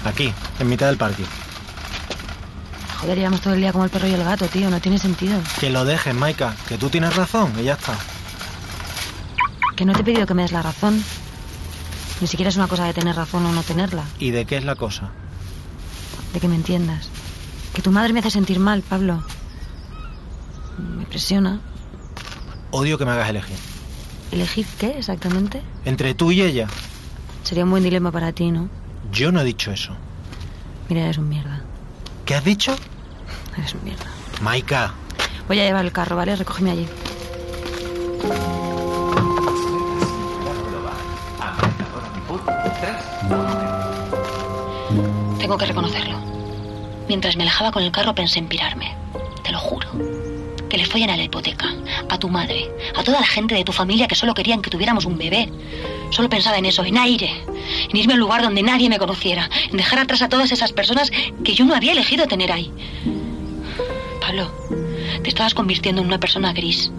Aquí, 0.06 0.32
en 0.58 0.68
mitad 0.70 0.86
del 0.86 0.96
parque. 0.96 1.22
Joder, 2.96 3.18
llevamos 3.18 3.42
todo 3.42 3.52
el 3.52 3.60
día 3.60 3.72
como 3.72 3.84
el 3.84 3.90
perro 3.90 4.08
y 4.08 4.14
el 4.14 4.24
gato, 4.24 4.46
tío. 4.46 4.70
No 4.70 4.80
tiene 4.80 4.98
sentido. 4.98 5.38
Que 5.60 5.68
lo 5.68 5.84
dejes, 5.84 6.14
Maika. 6.14 6.56
Que 6.66 6.78
tú 6.78 6.88
tienes 6.88 7.14
razón 7.14 7.52
y 7.60 7.64
ya 7.64 7.74
está. 7.74 7.94
Que 9.76 9.84
no 9.84 9.92
te 9.92 10.00
he 10.00 10.04
pedido 10.04 10.26
que 10.26 10.32
me 10.32 10.40
des 10.40 10.52
la 10.52 10.62
razón. 10.62 11.04
Ni 12.22 12.26
siquiera 12.26 12.48
es 12.48 12.56
una 12.56 12.68
cosa 12.68 12.86
de 12.86 12.94
tener 12.94 13.14
razón 13.16 13.44
o 13.44 13.52
no 13.52 13.62
tenerla. 13.62 14.04
¿Y 14.18 14.30
de 14.30 14.46
qué 14.46 14.56
es 14.56 14.64
la 14.64 14.76
cosa? 14.76 15.10
De 16.32 16.40
que 16.40 16.48
me 16.48 16.54
entiendas. 16.54 17.10
Que 17.74 17.82
tu 17.82 17.92
madre 17.92 18.14
me 18.14 18.20
hace 18.20 18.30
sentir 18.30 18.60
mal, 18.60 18.80
Pablo. 18.80 19.22
Me 20.78 21.04
presiona. 21.04 21.60
Odio 22.70 22.96
que 22.96 23.04
me 23.04 23.10
hagas 23.10 23.28
elegir. 23.28 23.58
¿Elegir 24.32 24.66
qué 24.78 24.98
exactamente? 24.98 25.60
Entre 25.84 26.14
tú 26.14 26.32
y 26.32 26.40
ella. 26.40 26.66
Sería 27.48 27.64
un 27.64 27.70
buen 27.70 27.82
dilema 27.82 28.12
para 28.12 28.30
ti, 28.30 28.50
¿no? 28.50 28.68
Yo 29.10 29.32
no 29.32 29.40
he 29.40 29.44
dicho 29.44 29.72
eso. 29.72 29.96
Mira, 30.90 31.04
eres 31.04 31.16
un 31.16 31.30
mierda. 31.30 31.62
¿Qué 32.26 32.34
has 32.34 32.44
dicho? 32.44 32.76
Eres 33.56 33.72
un 33.72 33.84
mierda. 33.84 34.04
Maika. 34.42 34.92
Voy 35.46 35.58
a 35.58 35.64
llevar 35.64 35.86
el 35.86 35.90
carro, 35.90 36.14
¿vale? 36.14 36.36
Recógeme 36.36 36.72
allí. 36.72 36.86
Tengo 45.38 45.56
que 45.56 45.64
reconocerlo. 45.64 46.18
Mientras 47.08 47.34
me 47.36 47.44
alejaba 47.44 47.72
con 47.72 47.82
el 47.82 47.92
carro 47.92 48.14
pensé 48.14 48.40
en 48.40 48.48
pirarme. 48.48 48.94
Te 49.42 49.52
lo 49.52 49.58
juro. 49.58 49.88
Que 50.68 50.76
le 50.76 50.84
follen 50.84 51.08
a 51.08 51.16
la 51.16 51.22
hipoteca, 51.22 51.68
a 52.10 52.18
tu 52.18 52.28
madre, 52.28 52.70
a 52.94 53.02
toda 53.02 53.20
la 53.20 53.26
gente 53.26 53.54
de 53.54 53.64
tu 53.64 53.72
familia 53.72 54.06
que 54.06 54.14
solo 54.14 54.34
querían 54.34 54.60
que 54.60 54.68
tuviéramos 54.68 55.06
un 55.06 55.16
bebé. 55.16 55.48
Solo 56.10 56.28
pensaba 56.28 56.58
en 56.58 56.64
eso, 56.64 56.84
en 56.84 56.96
aire, 56.96 57.30
en 57.90 57.96
irme 57.96 58.14
a 58.14 58.16
un 58.16 58.20
lugar 58.20 58.42
donde 58.42 58.62
nadie 58.62 58.88
me 58.88 58.98
conociera, 58.98 59.48
en 59.70 59.76
dejar 59.76 59.98
atrás 59.98 60.22
a 60.22 60.28
todas 60.28 60.50
esas 60.52 60.72
personas 60.72 61.10
que 61.44 61.54
yo 61.54 61.64
no 61.64 61.74
había 61.74 61.92
elegido 61.92 62.26
tener 62.26 62.50
ahí. 62.50 62.72
Pablo, 64.20 64.50
te 65.22 65.28
estabas 65.28 65.54
convirtiendo 65.54 66.00
en 66.00 66.06
una 66.06 66.18
persona 66.18 66.52
gris. 66.52 66.90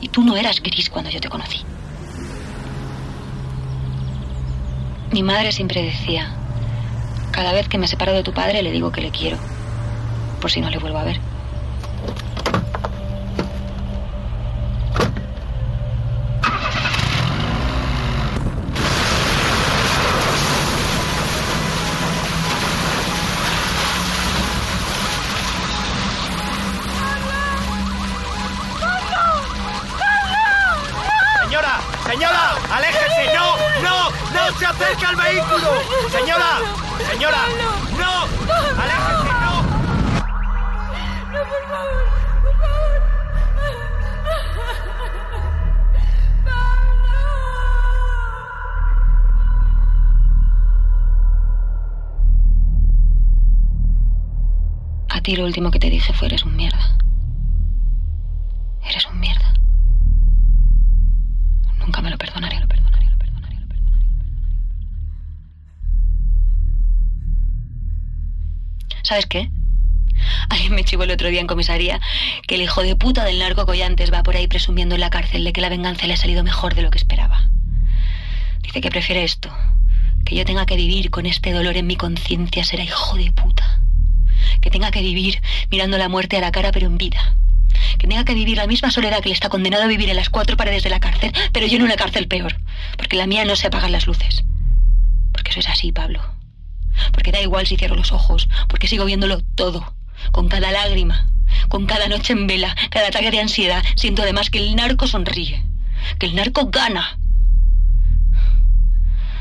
Y 0.00 0.08
tú 0.08 0.22
no 0.22 0.36
eras 0.36 0.62
gris 0.62 0.90
cuando 0.90 1.10
yo 1.10 1.20
te 1.20 1.28
conocí. 1.28 1.60
Mi 5.12 5.22
madre 5.22 5.52
siempre 5.52 5.82
decía, 5.82 6.34
cada 7.30 7.52
vez 7.52 7.68
que 7.68 7.78
me 7.78 7.86
separo 7.86 8.12
de 8.12 8.22
tu 8.22 8.32
padre 8.32 8.62
le 8.62 8.72
digo 8.72 8.92
que 8.92 9.00
le 9.00 9.10
quiero, 9.10 9.38
por 10.40 10.50
si 10.50 10.60
no 10.60 10.70
le 10.70 10.78
vuelvo 10.78 10.98
a 10.98 11.04
ver. 11.04 11.20
Lo 55.44 55.48
último 55.48 55.70
que 55.70 55.78
te 55.78 55.90
dije 55.90 56.14
fue 56.14 56.28
eres 56.28 56.42
un 56.44 56.56
mierda. 56.56 56.96
Eres 58.82 59.06
un 59.06 59.20
mierda. 59.20 59.52
Nunca 61.80 62.00
me 62.00 62.08
lo 62.08 62.16
perdonaré, 62.16 62.60
lo 62.60 62.66
perdonaré, 62.66 63.10
lo 63.10 63.18
perdonaré, 63.18 63.56
lo 63.60 63.68
perdonaré. 63.68 64.06
¿Sabes 69.02 69.26
qué? 69.26 69.50
Alguien 70.48 70.74
me 70.74 70.82
chivó 70.82 71.02
el 71.02 71.10
otro 71.10 71.28
día 71.28 71.42
en 71.42 71.46
comisaría 71.46 72.00
que 72.48 72.54
el 72.54 72.62
hijo 72.62 72.82
de 72.82 72.96
puta 72.96 73.22
del 73.24 73.38
narco 73.38 73.66
Collantes 73.66 74.10
va 74.10 74.22
por 74.22 74.36
ahí 74.36 74.48
presumiendo 74.48 74.94
en 74.94 75.02
la 75.02 75.10
cárcel 75.10 75.44
de 75.44 75.52
que 75.52 75.60
la 75.60 75.68
venganza 75.68 76.06
le 76.06 76.14
ha 76.14 76.16
salido 76.16 76.42
mejor 76.42 76.74
de 76.74 76.80
lo 76.80 76.90
que 76.90 76.96
esperaba. 76.96 77.50
Dice 78.62 78.80
que 78.80 78.88
prefiere 78.88 79.24
esto, 79.24 79.54
que 80.24 80.36
yo 80.36 80.46
tenga 80.46 80.64
que 80.64 80.76
vivir 80.76 81.10
con 81.10 81.26
este 81.26 81.52
dolor 81.52 81.76
en 81.76 81.86
mi 81.86 81.96
conciencia, 81.96 82.64
será 82.64 82.82
hijo 82.82 83.18
de 83.18 83.30
puta. 83.30 83.73
Que 84.64 84.70
tenga 84.70 84.90
que 84.90 85.02
vivir 85.02 85.42
mirando 85.70 85.98
la 85.98 86.08
muerte 86.08 86.38
a 86.38 86.40
la 86.40 86.50
cara 86.50 86.72
pero 86.72 86.86
en 86.86 86.96
vida. 86.96 87.34
Que 87.98 88.06
tenga 88.06 88.24
que 88.24 88.32
vivir 88.32 88.56
la 88.56 88.66
misma 88.66 88.90
soledad 88.90 89.20
que 89.20 89.28
le 89.28 89.34
está 89.34 89.50
condenado 89.50 89.82
a 89.82 89.88
vivir 89.88 90.08
en 90.08 90.16
las 90.16 90.30
cuatro 90.30 90.56
paredes 90.56 90.82
de 90.84 90.88
la 90.88 91.00
cárcel, 91.00 91.34
pero 91.52 91.66
yo 91.66 91.76
en 91.76 91.82
una 91.82 91.96
cárcel 91.96 92.28
peor, 92.28 92.56
porque 92.96 93.18
la 93.18 93.26
mía 93.26 93.44
no 93.44 93.56
se 93.56 93.66
apagan 93.66 93.92
las 93.92 94.06
luces. 94.06 94.42
Porque 95.32 95.50
eso 95.50 95.60
es 95.60 95.68
así, 95.68 95.92
Pablo. 95.92 96.22
Porque 97.12 97.30
da 97.30 97.42
igual 97.42 97.66
si 97.66 97.76
cierro 97.76 97.94
los 97.94 98.10
ojos, 98.10 98.48
porque 98.66 98.88
sigo 98.88 99.04
viéndolo 99.04 99.42
todo, 99.54 99.94
con 100.32 100.48
cada 100.48 100.72
lágrima, 100.72 101.28
con 101.68 101.84
cada 101.84 102.08
noche 102.08 102.32
en 102.32 102.46
vela, 102.46 102.74
cada 102.88 103.08
ataque 103.08 103.30
de 103.30 103.40
ansiedad, 103.40 103.84
siento 103.96 104.22
además 104.22 104.48
que 104.48 104.60
el 104.60 104.76
narco 104.76 105.06
sonríe, 105.06 105.62
que 106.18 106.24
el 106.24 106.36
narco 106.36 106.70
gana, 106.70 107.18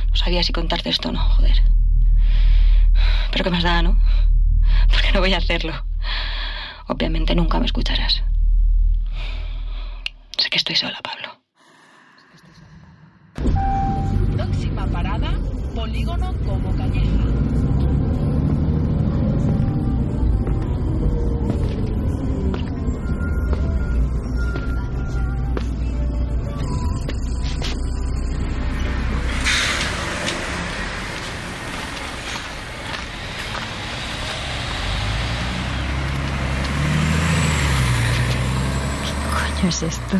No 0.10 0.18
sabía 0.18 0.44
si 0.44 0.52
contarte 0.52 0.90
esto 0.90 1.10
o 1.10 1.12
no, 1.14 1.22
joder. 1.22 1.64
Pero 3.32 3.46
qué 3.46 3.50
más 3.50 3.64
da, 3.64 3.82
¿no? 3.82 3.98
Porque 4.92 5.12
no 5.14 5.20
voy 5.20 5.34
a 5.34 5.38
hacerlo. 5.38 5.74
Obviamente 6.88 7.36
nunca 7.36 7.60
me 7.60 7.66
escucharás. 7.66 8.24
Sé 10.38 10.50
que 10.50 10.58
estoy 10.58 10.76
sola, 10.76 11.00
Pablo. 11.02 11.40
Próxima 14.36 14.88
parada, 14.88 15.32
Polígono 15.76 16.34
como 16.46 16.76
esto? 39.86 40.18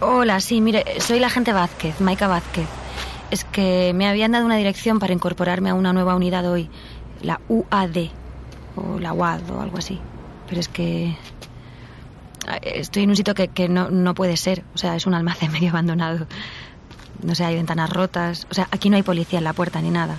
Hola, 0.00 0.40
sí, 0.40 0.60
mire, 0.60 1.00
soy 1.00 1.18
la 1.18 1.28
agente 1.28 1.52
Vázquez, 1.52 2.00
Maika 2.00 2.28
Vázquez. 2.28 2.66
Es 3.30 3.44
que 3.44 3.92
me 3.94 4.06
habían 4.06 4.32
dado 4.32 4.44
una 4.44 4.56
dirección 4.56 4.98
para 4.98 5.12
incorporarme 5.12 5.70
a 5.70 5.74
una 5.74 5.92
nueva 5.92 6.14
unidad 6.14 6.50
hoy, 6.50 6.68
la 7.22 7.40
UAD, 7.48 8.10
o 8.76 8.98
la 8.98 9.12
UAD, 9.12 9.50
o 9.50 9.60
algo 9.60 9.78
así. 9.78 9.98
Pero 10.46 10.60
es 10.60 10.68
que 10.68 11.06
eh, 11.06 11.16
estoy 12.62 13.04
en 13.04 13.10
un 13.10 13.16
sitio 13.16 13.34
que, 13.34 13.48
que 13.48 13.68
no, 13.68 13.90
no 13.90 14.14
puede 14.14 14.36
ser, 14.36 14.64
o 14.74 14.78
sea, 14.78 14.94
es 14.96 15.06
un 15.06 15.14
almacén 15.14 15.50
medio 15.52 15.70
abandonado. 15.70 16.26
No 17.22 17.34
sé, 17.34 17.44
hay 17.44 17.54
ventanas 17.54 17.90
rotas, 17.90 18.46
o 18.50 18.54
sea, 18.54 18.68
aquí 18.70 18.90
no 18.90 18.96
hay 18.96 19.02
policía 19.02 19.38
en 19.38 19.44
la 19.44 19.52
puerta 19.52 19.80
ni 19.80 19.90
nada. 19.90 20.18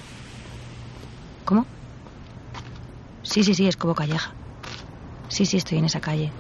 ¿Cómo? 1.46 1.68
Sí, 3.26 3.44
sí, 3.44 3.54
sí, 3.56 3.68
es 3.68 3.76
como 3.76 3.96
Calleja. 3.96 4.34
Sí, 5.28 5.46
sí, 5.46 5.58
estoy 5.58 5.80
en 5.80 5.86
esa 5.86 6.00
calle. 6.00 6.32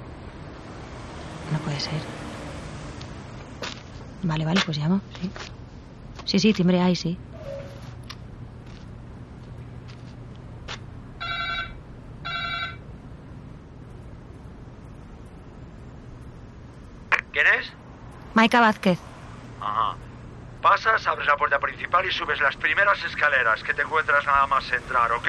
No 1.52 1.60
puede 1.60 1.80
ser. 1.80 2.02
Vale, 4.24 4.46
vale, 4.46 4.62
pues 4.66 4.78
llamo, 4.78 5.02
sí. 5.20 5.32
Sí, 6.26 6.40
sí, 6.40 6.54
timbre 6.54 6.80
hay, 6.80 6.96
sí. 6.96 7.20
¿Quién 17.32 17.48
es? 17.60 17.72
Maika 18.34 18.62
Vázquez. 18.62 19.00
Ajá. 19.62 19.96
Pasas, 20.62 21.06
abres 21.08 21.28
la 21.28 21.36
puerta 21.36 21.60
principal 21.60 22.06
y 22.06 22.12
subes 22.12 22.40
las 22.42 22.56
primeras 22.56 23.04
escaleras 23.04 23.62
que 23.64 23.74
te 23.74 23.82
encuentras 23.82 24.26
nada 24.26 24.48
más 24.48 24.72
entrar, 24.72 25.12
¿ok? 25.12 25.28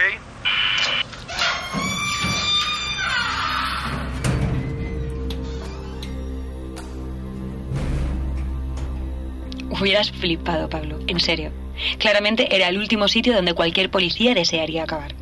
Hubieras 9.80 10.11
flipado, 10.11 10.68
Pablo, 10.68 10.99
en 11.06 11.21
serio. 11.21 11.52
Claramente 11.99 12.54
era 12.54 12.68
el 12.68 12.78
último 12.78 13.09
sitio 13.09 13.35
donde 13.35 13.52
cualquier 13.54 13.90
policía 13.90 14.35
desearía 14.35 14.85
acabar. 14.85 15.14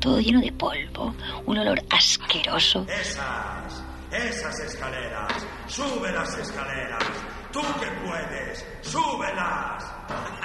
Todo 0.00 0.20
lleno 0.20 0.40
de 0.40 0.52
polvo, 0.52 1.14
un 1.46 1.58
olor 1.58 1.82
asqueroso. 1.90 2.86
Esas, 2.88 3.82
esas 4.12 4.60
escaleras. 4.60 5.32
Sube 5.66 6.12
las 6.12 6.38
escaleras. 6.38 7.02
Tú 7.52 7.62
que 7.80 7.86
puedes, 8.06 8.64
súbelas. 8.82 9.84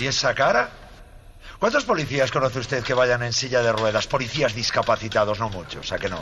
¿Y 0.00 0.06
esa 0.06 0.34
cara? 0.34 0.70
¿Cuántos 1.58 1.84
policías 1.84 2.30
conoce 2.30 2.60
usted 2.60 2.84
que 2.84 2.94
vayan 2.94 3.22
en 3.24 3.32
silla 3.32 3.62
de 3.62 3.72
ruedas? 3.72 4.06
Policías 4.06 4.54
discapacitados, 4.54 5.40
no 5.40 5.48
muchos, 5.48 5.90
¿a 5.90 5.98
que 5.98 6.08
no? 6.08 6.18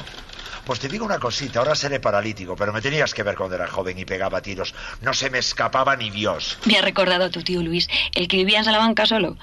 Pues 0.66 0.80
te 0.80 0.88
digo 0.88 1.04
una 1.04 1.20
cosita, 1.20 1.60
ahora 1.60 1.76
seré 1.76 2.00
paralítico, 2.00 2.56
pero 2.56 2.72
me 2.72 2.82
tenías 2.82 3.14
que 3.14 3.22
ver 3.22 3.36
cuando 3.36 3.54
era 3.54 3.68
joven 3.68 3.96
y 4.00 4.04
pegaba 4.04 4.40
tiros. 4.42 4.74
No 5.00 5.14
se 5.14 5.30
me 5.30 5.38
escapaba 5.38 5.94
ni 5.94 6.10
Dios. 6.10 6.58
Me 6.64 6.76
ha 6.76 6.82
recordado 6.82 7.26
a 7.26 7.30
tu 7.30 7.40
tío 7.44 7.62
Luis, 7.62 7.88
el 8.16 8.26
que 8.26 8.38
vivía 8.38 8.58
en 8.58 8.64
Salamanca 8.64 9.06
solo. 9.06 9.36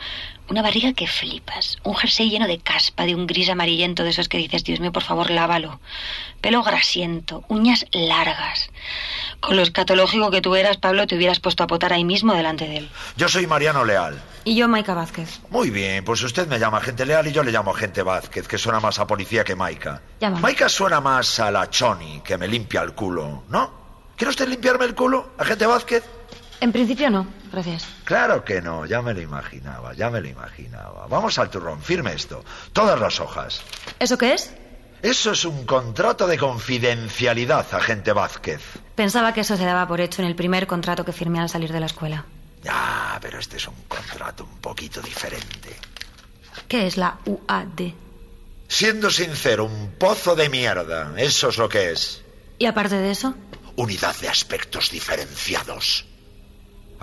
Una 0.49 0.61
barriga 0.61 0.93
que 0.93 1.07
flipas, 1.07 1.77
un 1.83 1.95
jersey 1.95 2.29
lleno 2.29 2.47
de 2.47 2.59
caspa, 2.59 3.05
de 3.05 3.15
un 3.15 3.27
gris 3.27 3.49
amarillento 3.49 4.03
de 4.03 4.09
esos 4.09 4.27
que 4.27 4.37
dices, 4.37 4.63
Dios 4.63 4.81
mío, 4.81 4.91
por 4.91 5.03
favor, 5.03 5.31
lávalo. 5.31 5.79
Pelo 6.41 6.61
grasiento, 6.63 7.45
uñas 7.47 7.85
largas. 7.91 8.69
Con 9.39 9.55
lo 9.55 9.61
escatológico 9.61 10.31
que 10.31 10.41
tú 10.41 10.55
eras, 10.55 10.77
Pablo, 10.77 11.07
te 11.07 11.15
hubieras 11.15 11.39
puesto 11.39 11.63
a 11.63 11.67
potar 11.67 11.93
ahí 11.93 12.03
mismo 12.03 12.33
delante 12.33 12.67
de 12.67 12.77
él. 12.77 12.89
Yo 13.15 13.29
soy 13.29 13.47
Mariano 13.47 13.85
Leal. 13.85 14.21
Y 14.43 14.55
yo, 14.55 14.67
Maika 14.67 14.93
Vázquez. 14.93 15.39
Muy 15.49 15.69
bien, 15.69 16.03
pues 16.03 16.21
usted 16.21 16.47
me 16.47 16.59
llama 16.59 16.81
gente 16.81 17.05
Leal 17.05 17.27
y 17.27 17.31
yo 17.31 17.43
le 17.43 17.51
llamo 17.51 17.71
gente 17.73 18.03
Vázquez, 18.03 18.47
que 18.47 18.57
suena 18.57 18.81
más 18.81 18.99
a 18.99 19.07
policía 19.07 19.45
que 19.45 19.55
Maika. 19.55 20.01
Llámame. 20.19 20.41
Maika 20.41 20.67
suena 20.67 20.99
más 20.99 21.39
a 21.39 21.49
la 21.51 21.69
Choni, 21.69 22.19
que 22.21 22.37
me 22.37 22.49
limpia 22.49 22.81
el 22.81 22.93
culo, 22.93 23.43
¿no? 23.47 23.83
¿Quiere 24.17 24.29
usted 24.29 24.47
limpiarme 24.47 24.85
el 24.85 24.93
culo, 24.93 25.31
agente 25.37 25.65
Vázquez? 25.65 26.03
En 26.61 26.71
principio 26.71 27.09
no, 27.09 27.27
gracias. 27.51 27.85
Claro 28.05 28.43
que 28.43 28.61
no, 28.61 28.85
ya 28.85 29.01
me 29.01 29.13
lo 29.13 29.21
imaginaba, 29.21 29.93
ya 29.93 30.09
me 30.09 30.21
lo 30.21 30.27
imaginaba. 30.27 31.07
Vamos 31.07 31.37
al 31.39 31.49
turrón, 31.49 31.81
firme 31.81 32.13
esto. 32.13 32.43
Todas 32.71 32.99
las 32.99 33.19
hojas. 33.19 33.61
¿Eso 33.99 34.17
qué 34.17 34.33
es? 34.33 34.53
Eso 35.01 35.31
es 35.31 35.43
un 35.43 35.65
contrato 35.65 36.27
de 36.27 36.37
confidencialidad, 36.37 37.67
agente 37.73 38.13
Vázquez. 38.13 38.61
Pensaba 38.95 39.33
que 39.33 39.41
eso 39.41 39.57
se 39.57 39.65
daba 39.65 39.85
por 39.85 39.99
hecho 39.99 40.21
en 40.21 40.29
el 40.29 40.35
primer 40.35 40.65
contrato 40.65 41.03
que 41.03 41.11
firmé 41.11 41.41
al 41.41 41.49
salir 41.49 41.73
de 41.73 41.81
la 41.81 41.87
escuela. 41.87 42.25
Ah, 42.69 43.19
pero 43.21 43.39
este 43.39 43.57
es 43.57 43.67
un 43.67 43.75
contrato 43.89 44.45
un 44.45 44.59
poquito 44.59 45.01
diferente. 45.01 45.75
¿Qué 46.69 46.87
es 46.87 46.95
la 46.95 47.17
UAD? 47.25 47.91
Siendo 48.69 49.09
sincero, 49.09 49.65
un 49.65 49.95
pozo 49.99 50.35
de 50.35 50.49
mierda. 50.49 51.13
Eso 51.17 51.49
es 51.49 51.57
lo 51.57 51.67
que 51.67 51.91
es. 51.91 52.21
¿Y 52.57 52.65
aparte 52.65 52.95
de 52.95 53.11
eso? 53.11 53.35
Unidad 53.75 54.15
de 54.21 54.29
aspectos 54.29 54.89
diferenciados. 54.89 56.05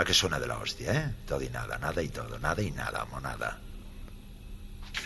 ¿A 0.01 0.05
qué 0.05 0.15
suena 0.15 0.41
de 0.41 0.47
la 0.47 0.57
hostia, 0.57 0.93
eh? 0.95 1.15
Todo 1.27 1.43
y 1.43 1.51
nada, 1.51 1.77
nada 1.77 2.03
y 2.03 2.09
todo, 2.09 2.39
nada 2.39 2.63
y 2.63 2.71
nada, 2.71 3.05
monada. 3.05 3.59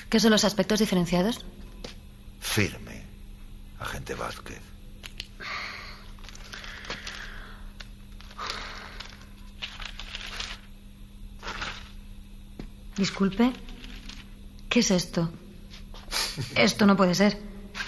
¿Qué 0.09 0.20
son 0.20 0.30
los 0.30 0.44
aspectos 0.44 0.78
diferenciados? 0.78 1.44
Firme, 2.38 3.02
agente 3.80 4.14
Vázquez. 4.14 4.61
Disculpe. 12.96 13.52
¿Qué 14.68 14.78
es 14.78 14.92
esto? 14.92 15.28
Esto 16.54 16.87
no 16.87 16.96
puede 16.96 17.16
ser. 17.16 17.37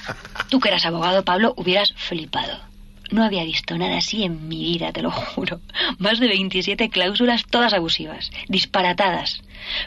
Tú 0.51 0.59
que 0.59 0.71
eras 0.71 0.85
abogado, 0.85 1.25
Pablo, 1.25 1.55
hubieras 1.57 1.93
flipado. 1.97 2.76
No 3.11 3.25
había 3.25 3.45
visto 3.45 3.79
nada 3.79 3.99
así 3.99 4.25
en 4.25 4.49
mi 4.49 4.63
vida, 4.65 4.93
te 4.93 5.03
lo 5.03 5.11
juro. 5.11 5.61
Más 5.99 6.19
de 6.19 6.29
27 6.29 6.89
cláusulas, 6.91 7.45
todas 7.49 7.73
abusivas, 7.73 8.31
disparatadas. 8.49 9.43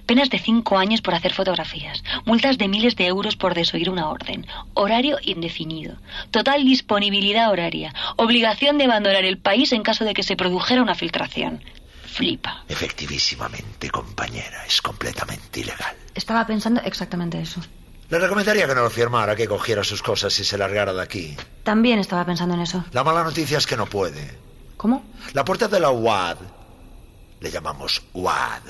Penas 0.05 0.29
de 0.29 0.39
cinco 0.39 0.77
años 0.77 1.01
por 1.01 1.13
hacer 1.13 1.33
fotografías. 1.33 2.03
Multas 2.25 2.57
de 2.57 2.67
miles 2.67 2.95
de 2.95 3.07
euros 3.07 3.35
por 3.35 3.53
desoír 3.53 3.89
una 3.89 4.09
orden. 4.09 4.45
Horario 4.73 5.17
indefinido. 5.21 5.97
Total 6.31 6.63
disponibilidad 6.63 7.51
horaria. 7.51 7.93
Obligación 8.15 8.77
de 8.77 8.85
abandonar 8.85 9.25
el 9.25 9.37
país 9.37 9.71
en 9.73 9.83
caso 9.83 10.05
de 10.05 10.13
que 10.13 10.23
se 10.23 10.35
produjera 10.35 10.81
una 10.81 10.95
filtración. 10.95 11.61
Flipa. 12.05 12.63
Efectivísimamente, 12.67 13.89
compañera, 13.89 14.65
es 14.65 14.81
completamente 14.81 15.59
ilegal. 15.61 15.95
Estaba 16.15 16.45
pensando 16.45 16.81
exactamente 16.81 17.39
eso. 17.39 17.61
Le 18.09 18.17
recomendaría 18.17 18.67
que 18.67 18.73
no 18.73 18.81
lo 18.81 18.89
firmara, 18.89 19.35
que 19.35 19.47
cogiera 19.47 19.83
sus 19.83 20.01
cosas 20.01 20.37
y 20.39 20.43
se 20.43 20.57
largara 20.57 20.93
de 20.93 21.01
aquí. 21.01 21.37
También 21.63 21.99
estaba 21.99 22.25
pensando 22.25 22.55
en 22.55 22.61
eso. 22.61 22.83
La 22.91 23.03
mala 23.03 23.23
noticia 23.23 23.59
es 23.59 23.67
que 23.67 23.77
no 23.77 23.85
puede. 23.85 24.37
¿Cómo? 24.77 25.03
La 25.33 25.45
puerta 25.45 25.67
de 25.67 25.79
la 25.79 25.91
UAD, 25.91 26.37
le 27.39 27.51
llamamos 27.51 28.01
UAD, 28.13 28.61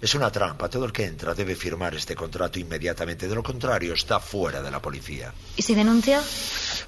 es 0.00 0.14
una 0.14 0.30
trampa. 0.30 0.68
Todo 0.68 0.84
el 0.84 0.92
que 0.92 1.04
entra 1.04 1.34
debe 1.34 1.54
firmar 1.54 1.94
este 1.94 2.16
contrato 2.16 2.58
inmediatamente. 2.58 3.28
De 3.28 3.34
lo 3.34 3.42
contrario, 3.42 3.94
está 3.94 4.18
fuera 4.18 4.62
de 4.62 4.70
la 4.70 4.80
policía. 4.80 5.32
¿Y 5.56 5.62
si 5.62 5.74
denuncia? 5.74 6.20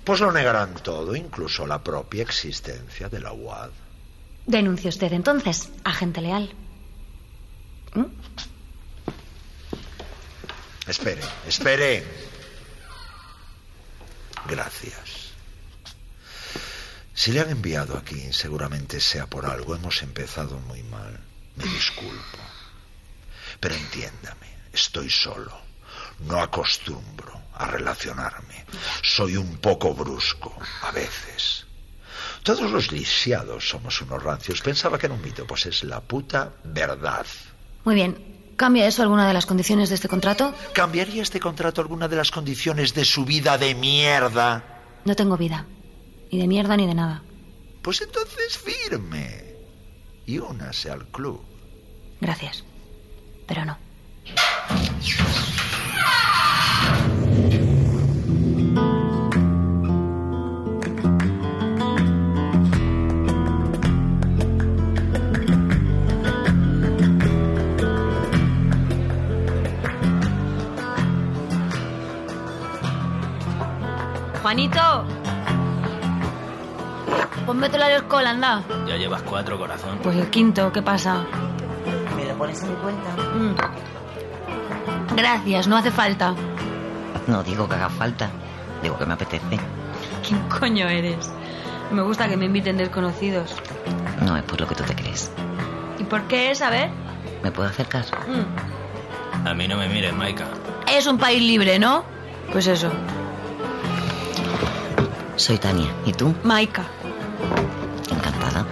Pues 0.02 0.20
lo 0.20 0.32
negarán 0.32 0.74
todo, 0.74 1.14
incluso 1.14 1.66
la 1.66 1.82
propia 1.82 2.22
existencia 2.22 3.08
de 3.08 3.20
la 3.20 3.32
UAD. 3.32 3.70
Denuncie 4.46 4.88
usted 4.88 5.12
entonces, 5.12 5.68
agente 5.84 6.20
leal. 6.20 6.50
¿Mm? 7.94 8.04
Espere, 10.90 11.22
espere. 11.46 12.04
Gracias. 14.48 15.30
Si 17.14 17.30
le 17.30 17.38
han 17.38 17.50
enviado 17.50 17.96
aquí, 17.96 18.32
seguramente 18.32 18.98
sea 18.98 19.28
por 19.28 19.46
algo. 19.46 19.76
Hemos 19.76 20.02
empezado 20.02 20.58
muy 20.58 20.82
mal. 20.82 21.20
Me 21.54 21.64
disculpo. 21.64 22.38
Pero 23.60 23.76
entiéndame, 23.76 24.48
estoy 24.72 25.08
solo. 25.08 25.56
No 26.26 26.40
acostumbro 26.40 27.40
a 27.54 27.66
relacionarme. 27.66 28.66
Soy 29.00 29.36
un 29.36 29.58
poco 29.58 29.94
brusco, 29.94 30.52
a 30.82 30.90
veces. 30.90 31.66
Todos 32.42 32.68
los 32.68 32.90
lisiados 32.90 33.68
somos 33.68 34.00
unos 34.00 34.20
rancios. 34.20 34.60
Pensaba 34.60 34.98
que 34.98 35.06
era 35.06 35.14
un 35.14 35.22
mito, 35.22 35.46
pues 35.46 35.66
es 35.66 35.84
la 35.84 36.00
puta 36.00 36.52
verdad. 36.64 37.26
Muy 37.84 37.94
bien. 37.94 38.39
¿Cambia 38.60 38.86
eso 38.86 39.00
alguna 39.00 39.26
de 39.26 39.32
las 39.32 39.46
condiciones 39.46 39.88
de 39.88 39.94
este 39.94 40.06
contrato? 40.06 40.54
¿Cambiaría 40.74 41.22
este 41.22 41.40
contrato 41.40 41.80
alguna 41.80 42.08
de 42.08 42.16
las 42.16 42.30
condiciones 42.30 42.92
de 42.92 43.06
su 43.06 43.24
vida 43.24 43.56
de 43.56 43.74
mierda? 43.74 44.82
No 45.06 45.16
tengo 45.16 45.38
vida. 45.38 45.64
Ni 46.30 46.40
de 46.40 46.46
mierda 46.46 46.76
ni 46.76 46.86
de 46.86 46.94
nada. 46.94 47.22
Pues 47.80 48.02
entonces 48.02 48.58
firme. 48.58 49.54
Y 50.26 50.36
únase 50.40 50.90
al 50.90 51.06
club. 51.06 51.40
Gracias. 52.20 52.62
Pero 53.46 53.64
no. 53.64 53.78
Juanito. 74.50 75.04
Pónmetela 77.46 77.86
al 77.86 77.92
alcohol, 77.92 78.26
anda. 78.26 78.64
Ya 78.88 78.96
llevas 78.96 79.22
cuatro, 79.22 79.56
corazón. 79.56 80.00
Pues 80.02 80.16
el 80.16 80.28
quinto, 80.28 80.72
¿qué 80.72 80.82
pasa? 80.82 81.24
¿Me 82.16 82.24
lo 82.24 82.34
pones 82.36 82.60
en 82.64 82.70
mi 82.70 82.74
cuenta? 82.74 83.10
Mm. 83.32 83.54
Gracias, 85.14 85.68
no 85.68 85.76
hace 85.76 85.92
falta. 85.92 86.34
No 87.28 87.44
digo 87.44 87.68
que 87.68 87.76
haga 87.76 87.90
falta. 87.90 88.28
Digo 88.82 88.98
que 88.98 89.06
me 89.06 89.12
apetece. 89.14 89.60
¿Quién 90.26 90.40
coño 90.48 90.88
eres? 90.88 91.30
Me 91.92 92.02
gusta 92.02 92.28
que 92.28 92.36
me 92.36 92.46
inviten 92.46 92.76
desconocidos. 92.76 93.54
No 94.22 94.36
es 94.36 94.42
por 94.42 94.60
lo 94.60 94.66
que 94.66 94.74
tú 94.74 94.82
te 94.82 94.96
crees. 94.96 95.30
¿Y 96.00 96.02
por 96.02 96.22
qué 96.22 96.50
es? 96.50 96.60
A 96.60 96.70
ver. 96.70 96.90
¿Me 97.44 97.52
puedo 97.52 97.68
acercar? 97.68 98.04
Mm. 98.26 99.46
A 99.46 99.54
mí 99.54 99.68
no 99.68 99.76
me 99.76 99.88
mires, 99.88 100.12
Maika. 100.12 100.46
Es 100.92 101.06
un 101.06 101.18
país 101.18 101.40
libre, 101.40 101.78
¿no? 101.78 102.02
Pues 102.50 102.66
eso. 102.66 102.90
Soy 105.40 105.56
Tania. 105.56 105.88
¿Y 106.04 106.12
tú? 106.12 106.34
Maika. 106.44 106.84
Encantada. 108.10 108.66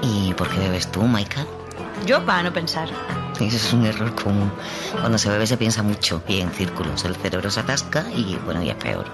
¿Y 0.00 0.32
por 0.34 0.48
qué 0.48 0.60
bebes 0.60 0.92
tú, 0.92 1.02
Maika? 1.02 1.44
Yo 2.06 2.24
para 2.24 2.44
no 2.44 2.52
pensar. 2.52 2.88
Eso 3.40 3.56
es 3.56 3.72
un 3.72 3.84
error 3.84 4.14
común. 4.14 4.52
Cuando 4.92 5.18
se 5.18 5.28
bebe 5.28 5.44
se 5.44 5.56
piensa 5.56 5.82
mucho 5.82 6.22
y 6.28 6.38
en 6.38 6.52
círculos. 6.52 7.04
El 7.04 7.16
cerebro 7.16 7.50
se 7.50 7.58
atasca 7.58 8.06
y, 8.14 8.38
bueno, 8.44 8.62
y 8.62 8.70
es 8.70 8.76
peor. 8.76 9.06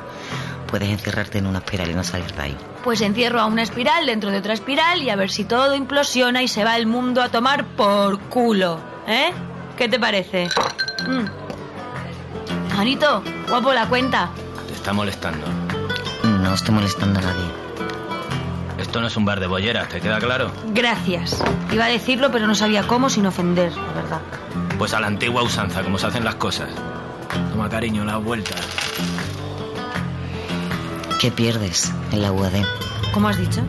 Puedes 0.66 0.90
encerrarte 0.90 1.38
en 1.38 1.46
una 1.46 1.60
espiral 1.60 1.90
y 1.90 1.94
no 1.94 2.04
salir 2.04 2.30
de 2.34 2.42
ahí. 2.42 2.56
Pues 2.84 3.00
encierro 3.00 3.40
a 3.40 3.46
una 3.46 3.62
espiral 3.62 4.04
dentro 4.04 4.30
de 4.30 4.36
otra 4.36 4.52
espiral 4.52 5.02
y 5.02 5.08
a 5.08 5.16
ver 5.16 5.30
si 5.30 5.44
todo 5.44 5.74
implosiona 5.74 6.42
y 6.42 6.48
se 6.48 6.64
va 6.64 6.76
el 6.76 6.86
mundo 6.86 7.22
a 7.22 7.30
tomar 7.30 7.64
por 7.64 8.20
culo. 8.24 8.78
¿Eh? 9.08 9.32
¿Qué 9.78 9.88
te 9.88 9.98
parece? 9.98 10.48
Mm. 11.08 12.74
Juanito, 12.74 13.22
guapo 13.48 13.72
la 13.72 13.88
cuenta. 13.88 14.28
Te 14.66 14.74
está 14.74 14.92
molestando. 14.92 15.61
No 16.42 16.54
estoy 16.54 16.74
molestando 16.74 17.20
a 17.20 17.22
nadie. 17.22 17.44
Esto 18.76 19.00
no 19.00 19.06
es 19.06 19.16
un 19.16 19.24
bar 19.24 19.38
de 19.38 19.46
bolleras, 19.46 19.88
¿te 19.88 20.00
queda 20.00 20.18
claro? 20.18 20.50
Gracias. 20.74 21.40
Iba 21.72 21.84
a 21.84 21.88
decirlo, 21.88 22.32
pero 22.32 22.48
no 22.48 22.56
sabía 22.56 22.82
cómo 22.82 23.08
sin 23.08 23.26
ofender, 23.26 23.72
la 23.76 23.92
verdad. 23.92 24.20
Pues 24.76 24.92
a 24.92 24.98
la 24.98 25.06
antigua 25.06 25.44
usanza, 25.44 25.84
como 25.84 25.98
se 25.98 26.08
hacen 26.08 26.24
las 26.24 26.34
cosas. 26.34 26.68
Toma 27.52 27.68
cariño, 27.68 28.04
la 28.04 28.16
vuelta. 28.16 28.56
¿Qué 31.20 31.30
pierdes 31.30 31.94
en 32.10 32.22
la 32.22 32.32
UAD? 32.32 32.64
¿Cómo 33.14 33.28
has 33.28 33.38
dicho? 33.38 33.62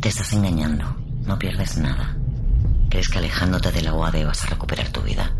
Te 0.00 0.08
estás 0.08 0.32
engañando. 0.32 0.96
No 1.24 1.38
pierdes 1.38 1.78
nada. 1.78 2.16
Crees 2.90 3.08
que 3.08 3.18
alejándote 3.18 3.70
de 3.70 3.82
la 3.82 3.94
UAD 3.94 4.26
vas 4.26 4.44
a 4.44 4.48
recuperar 4.48 4.88
tu 4.88 5.02
vida. 5.02 5.30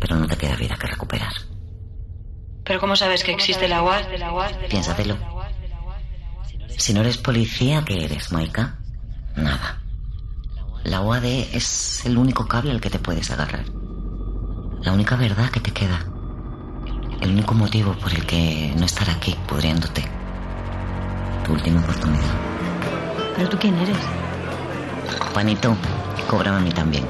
Pero 0.00 0.14
no 0.14 0.28
te 0.28 0.36
queda 0.36 0.54
vida 0.54 0.76
que 0.76 0.86
recuperar. 0.86 1.32
¿Pero 2.64 2.80
cómo 2.80 2.96
sabes 2.96 3.24
que 3.24 3.32
existe 3.32 3.68
la 3.68 3.82
UAD? 3.82 4.04
Piénsatelo. 4.68 5.16
Si 6.76 6.94
no 6.94 7.00
eres 7.00 7.18
policía, 7.18 7.82
¿qué 7.84 8.04
eres, 8.04 8.32
Maika? 8.32 8.78
Nada. 9.36 9.78
La 10.84 11.00
UAD 11.00 11.24
es 11.24 12.04
el 12.06 12.18
único 12.18 12.46
cable 12.46 12.70
al 12.70 12.80
que 12.80 12.90
te 12.90 12.98
puedes 12.98 13.30
agarrar. 13.30 13.64
La 14.82 14.92
única 14.92 15.16
verdad 15.16 15.50
que 15.50 15.60
te 15.60 15.70
queda. 15.72 16.04
El 17.20 17.30
único 17.30 17.54
motivo 17.54 17.92
por 17.94 18.12
el 18.12 18.26
que 18.26 18.72
no 18.76 18.84
estar 18.84 19.08
aquí 19.08 19.36
pudriéndote. 19.46 20.04
Tu 21.44 21.52
última 21.52 21.80
oportunidad. 21.80 22.34
¿Pero 23.36 23.48
tú 23.48 23.58
quién 23.58 23.78
eres? 23.78 23.96
Juanito, 25.32 25.76
cóbrame 26.28 26.58
a 26.58 26.60
mí 26.60 26.70
también. 26.72 27.06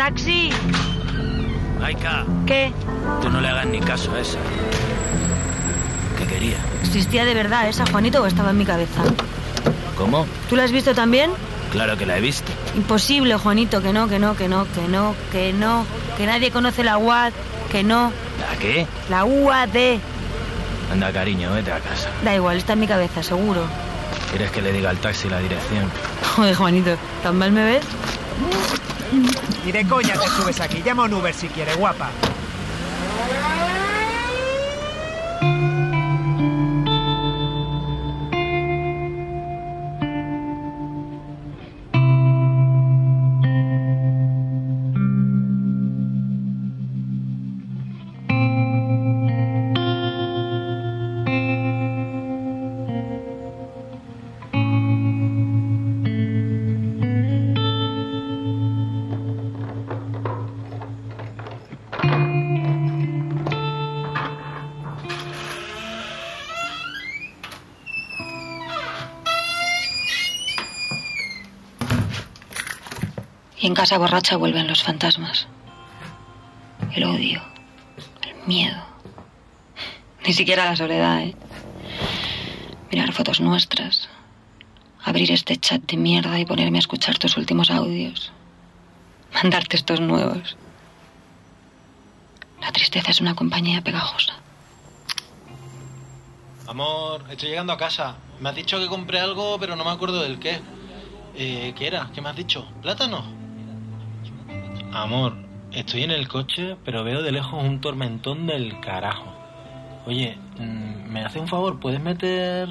¡Taxi! 0.00 0.48
Maika, 1.78 2.24
¿Qué? 2.46 2.72
tú 3.20 3.28
no 3.28 3.38
le 3.38 3.48
hagas 3.48 3.66
ni 3.66 3.80
caso 3.80 4.10
a 4.14 4.20
esa. 4.20 4.38
¿Qué 6.16 6.24
quería? 6.24 6.56
¿Existía 6.82 7.26
de 7.26 7.34
verdad 7.34 7.68
esa, 7.68 7.84
Juanito, 7.84 8.22
o 8.22 8.26
estaba 8.26 8.48
en 8.48 8.56
mi 8.56 8.64
cabeza? 8.64 9.02
¿Cómo? 9.98 10.26
¿Tú 10.48 10.56
la 10.56 10.64
has 10.64 10.72
visto 10.72 10.94
también? 10.94 11.30
Claro 11.70 11.98
que 11.98 12.06
la 12.06 12.16
he 12.16 12.22
visto. 12.22 12.50
Imposible, 12.74 13.36
Juanito, 13.36 13.82
que 13.82 13.92
no, 13.92 14.08
que 14.08 14.18
no, 14.18 14.34
que 14.36 14.48
no, 14.48 14.66
que 14.72 14.88
no, 14.88 15.14
que 15.30 15.52
no, 15.52 15.84
que 16.16 16.24
nadie 16.24 16.50
conoce 16.50 16.82
la 16.82 16.96
UAD, 16.96 17.34
que 17.70 17.82
no. 17.82 18.10
¿La 18.40 18.58
qué? 18.58 18.86
La 19.10 19.26
UAD. 19.26 19.98
Anda, 20.90 21.12
cariño, 21.12 21.52
vete 21.52 21.72
a 21.72 21.78
casa. 21.78 22.08
Da 22.24 22.34
igual, 22.34 22.56
está 22.56 22.72
en 22.72 22.80
mi 22.80 22.86
cabeza, 22.86 23.22
seguro. 23.22 23.64
¿Quieres 24.30 24.50
que 24.50 24.62
le 24.62 24.72
diga 24.72 24.88
al 24.88 24.96
taxi 24.96 25.28
la 25.28 25.40
dirección? 25.40 25.90
Joder, 26.36 26.54
Juanito, 26.54 26.96
¿tan 27.22 27.36
mal 27.36 27.52
me 27.52 27.64
ves? 27.64 27.84
Ni 29.64 29.72
de 29.72 29.86
coña 29.86 30.14
te 30.14 30.28
subes 30.28 30.60
aquí. 30.60 30.82
Llama 30.82 31.02
a 31.02 31.06
un 31.06 31.14
Uber 31.14 31.34
si 31.34 31.48
quieres, 31.48 31.76
guapa. 31.76 32.10
Y 73.60 73.66
en 73.66 73.74
casa 73.74 73.98
borracha 73.98 74.36
vuelven 74.38 74.66
los 74.66 74.82
fantasmas. 74.82 75.46
El 76.94 77.04
odio, 77.04 77.42
el 78.22 78.46
miedo. 78.46 78.82
Ni 80.26 80.32
siquiera 80.32 80.64
la 80.64 80.76
soledad, 80.76 81.20
¿eh? 81.20 81.36
Mirar 82.90 83.12
fotos 83.12 83.40
nuestras. 83.40 84.08
Abrir 85.04 85.30
este 85.30 85.58
chat 85.58 85.82
de 85.82 85.98
mierda 85.98 86.38
y 86.38 86.46
ponerme 86.46 86.78
a 86.78 86.80
escuchar 86.80 87.18
tus 87.18 87.36
últimos 87.36 87.70
audios. 87.70 88.32
Mandarte 89.34 89.76
estos 89.76 90.00
nuevos. 90.00 90.56
La 92.62 92.72
tristeza 92.72 93.10
es 93.10 93.20
una 93.20 93.34
compañía 93.34 93.82
pegajosa. 93.82 94.34
Amor, 96.66 97.24
estoy 97.30 97.50
llegando 97.50 97.74
a 97.74 97.78
casa. 97.78 98.16
Me 98.40 98.48
has 98.48 98.54
dicho 98.54 98.78
que 98.78 98.86
compré 98.86 99.20
algo, 99.20 99.58
pero 99.58 99.76
no 99.76 99.84
me 99.84 99.90
acuerdo 99.90 100.22
del 100.22 100.38
qué. 100.38 100.60
Eh, 101.34 101.74
¿Qué 101.76 101.86
era? 101.86 102.10
¿Qué 102.14 102.22
me 102.22 102.30
has 102.30 102.36
dicho? 102.36 102.66
¿Plátano? 102.80 103.39
Amor, 104.92 105.34
estoy 105.70 106.02
en 106.02 106.10
el 106.10 106.26
coche, 106.26 106.76
pero 106.84 107.04
veo 107.04 107.22
de 107.22 107.30
lejos 107.30 107.62
un 107.62 107.80
tormentón 107.80 108.48
del 108.48 108.80
carajo. 108.80 109.32
Oye, 110.04 110.36
mm, 110.58 111.12
¿me 111.12 111.24
hace 111.24 111.38
un 111.38 111.46
favor? 111.46 111.78
¿Puedes 111.78 112.00
meter 112.00 112.68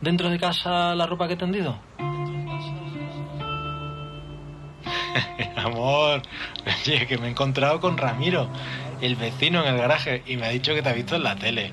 dentro 0.00 0.30
de 0.30 0.40
casa 0.40 0.96
la 0.96 1.06
ropa 1.06 1.28
que 1.28 1.34
he 1.34 1.36
tendido? 1.36 1.78
Amor, 5.56 6.22
oye, 6.66 7.06
que 7.06 7.18
me 7.18 7.28
he 7.28 7.30
encontrado 7.30 7.80
con 7.80 7.96
Ramiro, 7.96 8.50
el 9.00 9.14
vecino 9.14 9.62
en 9.62 9.74
el 9.74 9.78
garaje, 9.78 10.24
y 10.26 10.36
me 10.36 10.46
ha 10.46 10.50
dicho 10.50 10.74
que 10.74 10.82
te 10.82 10.88
ha 10.88 10.92
visto 10.92 11.14
en 11.14 11.22
la 11.22 11.36
tele. 11.36 11.72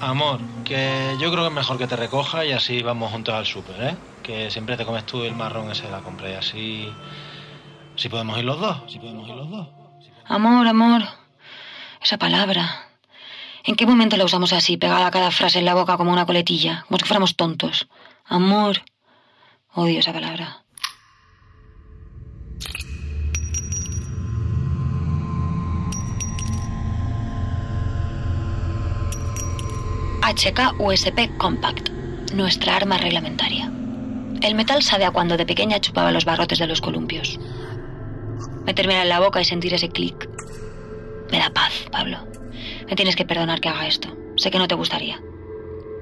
Amor, 0.00 0.40
que 0.64 1.14
yo 1.20 1.30
creo 1.30 1.42
que 1.42 1.48
es 1.48 1.54
mejor 1.54 1.76
que 1.76 1.86
te 1.86 1.96
recoja 1.96 2.46
y 2.46 2.52
así 2.52 2.80
vamos 2.80 3.12
juntos 3.12 3.34
al 3.34 3.44
súper, 3.44 3.82
¿eh? 3.82 3.96
Que 4.22 4.50
siempre 4.50 4.76
te 4.76 4.84
comes 4.84 5.06
tú 5.06 5.24
el 5.24 5.34
marrón 5.34 5.70
ese 5.70 5.84
de 5.84 5.90
la 5.90 6.00
compra 6.00 6.30
y 6.30 6.34
así... 6.34 6.92
Si 7.96 8.08
podemos 8.08 8.38
ir 8.38 8.44
los 8.44 8.60
dos, 8.60 8.80
si 8.90 8.98
podemos 8.98 9.28
ir 9.28 9.34
los 9.34 9.50
dos. 9.50 9.68
Amor, 10.24 10.66
amor. 10.66 11.02
Esa 12.02 12.18
palabra. 12.18 12.88
¿En 13.64 13.74
qué 13.74 13.84
momento 13.84 14.16
la 14.16 14.24
usamos 14.24 14.52
así, 14.52 14.76
pegada 14.76 15.06
a 15.06 15.10
cada 15.10 15.30
frase 15.30 15.58
en 15.58 15.66
la 15.66 15.74
boca 15.74 15.96
como 15.96 16.12
una 16.12 16.24
coletilla? 16.24 16.84
Como 16.88 16.98
si 16.98 17.04
fuéramos 17.04 17.36
tontos. 17.36 17.88
Amor. 18.24 18.82
Odio 19.74 20.00
esa 20.00 20.12
palabra. 20.12 20.64
HK 30.22 30.78
USP 30.78 31.36
Compact, 31.38 31.90
nuestra 32.34 32.76
arma 32.76 32.96
reglamentaria. 32.98 33.79
El 34.42 34.54
metal 34.54 34.82
sabe 34.82 35.04
a 35.04 35.10
cuando 35.10 35.36
de 35.36 35.44
pequeña 35.44 35.80
chupaba 35.80 36.12
los 36.12 36.24
barrotes 36.24 36.58
de 36.58 36.66
los 36.66 36.80
columpios. 36.80 37.38
Metérmela 38.64 39.02
en 39.02 39.08
la 39.10 39.20
boca 39.20 39.40
y 39.40 39.44
sentir 39.44 39.74
ese 39.74 39.90
clic. 39.90 40.28
Me 41.30 41.38
da 41.38 41.50
paz, 41.50 41.72
Pablo. 41.92 42.26
Me 42.88 42.96
tienes 42.96 43.16
que 43.16 43.26
perdonar 43.26 43.60
que 43.60 43.68
haga 43.68 43.86
esto. 43.86 44.08
Sé 44.36 44.50
que 44.50 44.58
no 44.58 44.66
te 44.66 44.74
gustaría. 44.74 45.20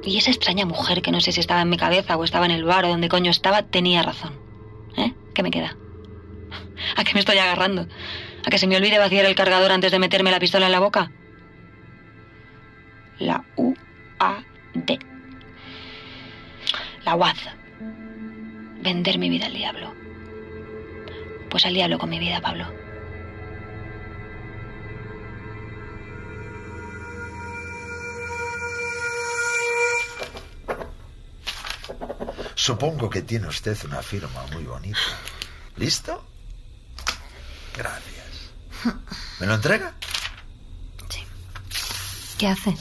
Y 0.04 0.16
esa 0.16 0.30
extraña 0.30 0.64
mujer 0.64 1.02
que 1.02 1.10
no 1.10 1.20
sé 1.20 1.32
si 1.32 1.40
estaba 1.40 1.62
en 1.62 1.68
mi 1.68 1.76
cabeza 1.76 2.16
o 2.16 2.24
estaba 2.24 2.46
en 2.46 2.52
el 2.52 2.64
bar 2.64 2.84
o 2.84 2.88
donde 2.88 3.08
coño 3.08 3.30
estaba, 3.30 3.62
tenía 3.62 4.02
razón. 4.02 4.38
¿Eh? 4.96 5.12
¿Qué 5.34 5.42
me 5.42 5.50
queda? 5.50 5.76
¿A 6.96 7.04
qué 7.04 7.14
me 7.14 7.20
estoy 7.20 7.38
agarrando? 7.38 7.88
¿A 8.46 8.50
que 8.50 8.58
se 8.58 8.68
me 8.68 8.76
olvide 8.76 8.98
vaciar 8.98 9.26
el 9.26 9.34
cargador 9.34 9.72
antes 9.72 9.90
de 9.90 9.98
meterme 9.98 10.30
la 10.30 10.38
pistola 10.38 10.66
en 10.66 10.72
la 10.72 10.80
boca? 10.80 11.10
La 13.18 13.44
U-A-D. 13.56 14.98
La 17.04 17.16
UAD. 17.16 17.36
Vender 18.82 19.18
mi 19.18 19.28
vida 19.28 19.46
al 19.46 19.52
diablo. 19.52 19.92
Pues 21.50 21.64
al 21.66 21.74
diablo 21.74 21.98
con 21.98 22.10
mi 22.10 22.18
vida, 22.18 22.40
Pablo. 22.40 22.66
Supongo 32.54 33.08
que 33.08 33.22
tiene 33.22 33.48
usted 33.48 33.76
una 33.84 34.02
firma 34.02 34.44
muy 34.52 34.64
bonita. 34.64 34.98
¿Listo? 35.76 36.24
Gracias. 37.76 38.50
¿Me 39.40 39.46
lo 39.46 39.54
entrega? 39.54 39.94
¿Qué 42.36 42.46
hace? 42.46 42.76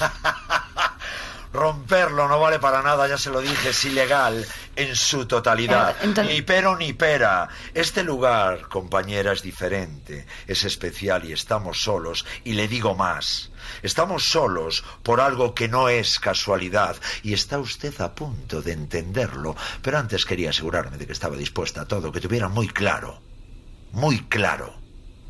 Romperlo 1.52 2.28
no 2.28 2.38
vale 2.40 2.58
para 2.58 2.82
nada, 2.82 3.08
ya 3.08 3.18
se 3.18 3.30
lo 3.30 3.40
dije, 3.40 3.70
es 3.70 3.84
ilegal 3.84 4.46
en 4.78 4.94
su 4.96 5.26
totalidad. 5.26 5.90
Eh, 5.90 5.96
entonces- 6.04 6.34
Ni 6.34 6.42
pero 6.42 6.76
ni 6.76 6.92
pera. 6.92 7.48
Este 7.74 8.02
lugar, 8.02 8.68
compañera, 8.68 9.32
es 9.32 9.42
diferente, 9.42 10.26
es 10.46 10.64
especial 10.64 11.24
y 11.24 11.32
estamos 11.32 11.82
solos. 11.82 12.24
Y 12.44 12.52
le 12.52 12.68
digo 12.68 12.94
más, 12.94 13.50
estamos 13.82 14.24
solos 14.24 14.84
por 15.02 15.20
algo 15.20 15.54
que 15.54 15.68
no 15.68 15.88
es 15.88 16.18
casualidad. 16.20 16.96
Y 17.22 17.32
está 17.34 17.58
usted 17.58 18.00
a 18.00 18.14
punto 18.14 18.62
de 18.62 18.72
entenderlo. 18.72 19.56
Pero 19.82 19.98
antes 19.98 20.24
quería 20.24 20.50
asegurarme 20.50 20.96
de 20.96 21.06
que 21.06 21.12
estaba 21.12 21.36
dispuesta 21.36 21.82
a 21.82 21.88
todo, 21.88 22.12
que 22.12 22.20
tuviera 22.20 22.48
muy 22.48 22.68
claro, 22.68 23.20
muy 23.92 24.20
claro, 24.26 24.74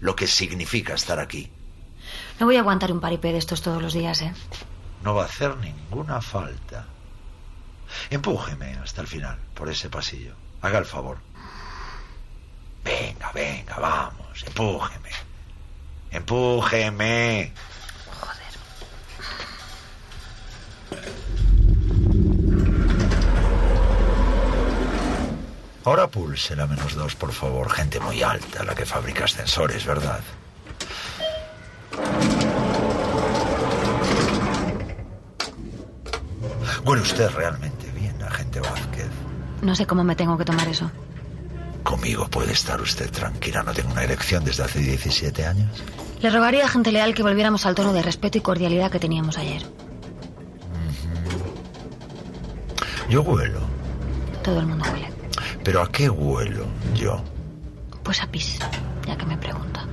lo 0.00 0.14
que 0.14 0.26
significa 0.26 0.94
estar 0.94 1.18
aquí. 1.18 1.50
No 2.38 2.46
voy 2.46 2.56
a 2.56 2.60
aguantar 2.60 2.92
un 2.92 3.00
paripé 3.00 3.32
de 3.32 3.38
estos 3.38 3.62
todos 3.62 3.82
los 3.82 3.92
días, 3.92 4.22
¿eh? 4.22 4.32
No 5.02 5.14
va 5.14 5.22
a 5.22 5.26
hacer 5.26 5.56
ninguna 5.56 6.20
falta. 6.20 6.86
Empújeme 8.10 8.78
hasta 8.82 9.02
el 9.02 9.06
final, 9.06 9.38
por 9.54 9.68
ese 9.68 9.90
pasillo. 9.90 10.34
Haga 10.62 10.78
el 10.78 10.86
favor. 10.86 11.18
Venga, 12.82 13.30
venga, 13.32 13.76
vamos, 13.78 14.44
empújeme. 14.46 15.10
Empújeme. 16.10 17.52
Ahora 25.84 26.06
pulse 26.06 26.54
la 26.54 26.66
menos 26.66 26.94
dos, 26.94 27.14
por 27.14 27.32
favor. 27.32 27.70
Gente 27.70 27.98
muy 28.00 28.22
alta, 28.22 28.62
la 28.62 28.74
que 28.74 28.84
fabrica 28.84 29.24
ascensores, 29.24 29.86
¿verdad? 29.86 30.20
Huele 36.84 37.02
usted 37.02 37.30
realmente. 37.30 37.77
No 39.62 39.74
sé 39.74 39.86
cómo 39.86 40.04
me 40.04 40.14
tengo 40.16 40.36
que 40.38 40.44
tomar 40.44 40.68
eso. 40.68 40.90
Conmigo 41.82 42.28
puede 42.28 42.52
estar 42.52 42.80
usted 42.80 43.10
tranquila. 43.10 43.62
No 43.62 43.72
tengo 43.72 43.90
una 43.92 44.04
erección 44.04 44.44
desde 44.44 44.64
hace 44.64 44.80
17 44.80 45.46
años. 45.46 45.82
Le 46.20 46.30
rogaría 46.30 46.64
a 46.64 46.68
gente 46.68 46.92
leal 46.92 47.14
que 47.14 47.22
volviéramos 47.22 47.64
al 47.66 47.74
tono 47.74 47.92
de 47.92 48.02
respeto 48.02 48.38
y 48.38 48.40
cordialidad 48.40 48.90
que 48.90 48.98
teníamos 48.98 49.38
ayer. 49.38 49.62
Yo 53.08 53.22
huelo. 53.22 53.60
Todo 54.42 54.60
el 54.60 54.66
mundo 54.66 54.84
huele. 54.92 55.08
¿Pero 55.64 55.82
a 55.82 55.90
qué 55.90 56.10
huelo 56.10 56.66
yo? 56.94 57.22
Pues 58.02 58.22
a 58.22 58.26
pis, 58.26 58.58
ya 59.06 59.16
que 59.16 59.26
me 59.26 59.36
pregunta. 59.36 59.84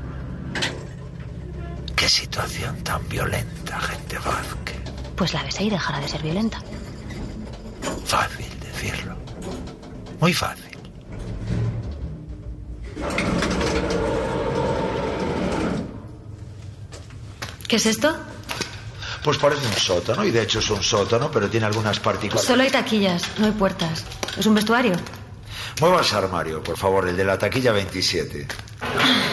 ¿Qué 1.95 2.09
situación 2.09 2.83
tan 2.83 3.07
violenta, 3.07 3.77
agente 3.77 4.17
Vázquez? 4.17 4.81
Pues 5.15 5.33
la 5.33 5.43
besé 5.43 5.63
y 5.63 5.69
dejará 5.69 5.99
de 5.99 6.07
ser 6.07 6.21
violenta. 6.21 6.59
Fácil 8.05 8.47
decirlo. 8.59 9.24
Muy 10.19 10.33
fácil. 10.33 10.75
¿Qué 17.67 17.75
es 17.77 17.85
esto? 17.85 18.15
Pues 19.23 19.37
parece 19.39 19.65
un 19.65 19.73
sótano, 19.73 20.23
y 20.23 20.29
de 20.31 20.43
hecho 20.43 20.59
es 20.59 20.69
un 20.69 20.83
sótano, 20.83 21.31
pero 21.31 21.49
tiene 21.49 21.65
algunas 21.65 21.99
particularidades. 21.99 22.47
Solo 22.47 22.61
hay 22.63 22.69
taquillas, 22.69 23.23
no 23.39 23.47
hay 23.47 23.51
puertas. 23.51 24.05
¿Es 24.37 24.45
un 24.45 24.53
vestuario? 24.53 24.93
Mueva 25.81 26.01
ese 26.01 26.15
armario, 26.15 26.61
por 26.61 26.77
favor, 26.77 27.07
el 27.07 27.17
de 27.17 27.25
la 27.25 27.37
taquilla 27.37 27.71
27. 27.71 28.47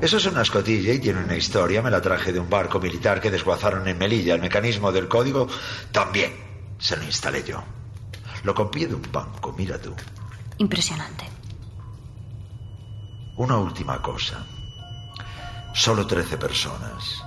Eso 0.00 0.16
es 0.16 0.26
una 0.26 0.42
escotilla 0.42 0.94
y 0.94 0.98
tiene 0.98 1.22
una 1.22 1.36
historia. 1.36 1.82
Me 1.82 1.90
la 1.90 2.00
traje 2.00 2.32
de 2.32 2.40
un 2.40 2.48
barco 2.48 2.80
militar 2.80 3.20
que 3.20 3.30
desguazaron 3.30 3.86
en 3.86 3.98
Melilla. 3.98 4.34
El 4.34 4.40
mecanismo 4.40 4.92
del 4.92 5.08
código 5.08 5.46
también 5.92 6.32
se 6.78 6.96
lo 6.96 7.04
instalé 7.04 7.44
yo. 7.44 7.62
Lo 8.44 8.54
copié 8.54 8.86
de 8.88 8.94
un 8.94 9.06
banco, 9.12 9.54
mira 9.56 9.78
tú. 9.78 9.94
Impresionante. 10.56 11.26
Una 13.36 13.58
última 13.58 14.00
cosa. 14.00 14.46
Solo 15.74 16.06
13 16.06 16.38
personas 16.38 17.22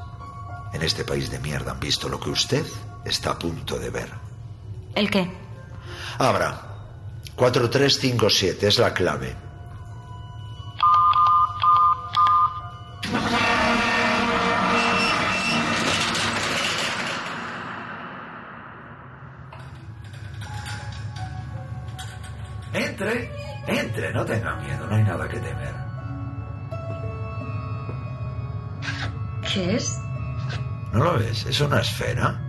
en 0.73 0.81
este 0.81 1.03
país 1.05 1.29
de 1.29 1.39
mierda 1.39 1.71
han 1.71 1.79
visto 1.79 2.09
lo 2.09 2.19
que 2.19 2.31
usted 2.31 2.65
está 3.05 3.31
a 3.31 3.39
punto 3.39 3.77
de 3.77 3.91
ver. 3.91 4.11
¿El 4.95 5.09
qué? 5.11 5.31
Abra. 6.17 6.69
4357 7.35 8.67
es 8.67 8.79
la 8.79 8.93
clave. 8.93 9.42
Una 31.65 31.79
esfera. 31.79 32.39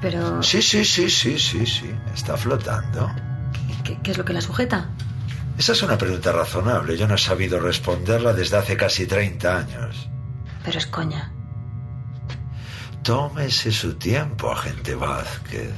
Pero... 0.00 0.42
Sí, 0.42 0.60
sí, 0.62 0.84
sí, 0.84 1.08
sí, 1.08 1.38
sí, 1.38 1.66
sí. 1.66 1.94
Está 2.14 2.36
flotando. 2.36 3.10
¿Qué, 3.84 3.98
qué 4.02 4.10
es 4.10 4.18
lo 4.18 4.24
que 4.24 4.32
la 4.32 4.40
sujeta? 4.40 4.90
Esa 5.58 5.72
es 5.72 5.82
una 5.82 5.98
pregunta 5.98 6.32
razonable. 6.32 6.96
Yo 6.96 7.06
no 7.06 7.14
he 7.14 7.18
sabido 7.18 7.60
responderla 7.60 8.32
desde 8.32 8.56
hace 8.56 8.76
casi 8.76 9.06
30 9.06 9.56
años. 9.56 10.08
Pero 10.64 10.78
es 10.78 10.86
coña. 10.86 11.32
Tómese 13.02 13.72
su 13.72 13.94
tiempo, 13.94 14.52
agente 14.52 14.94
Vázquez. 14.94 15.72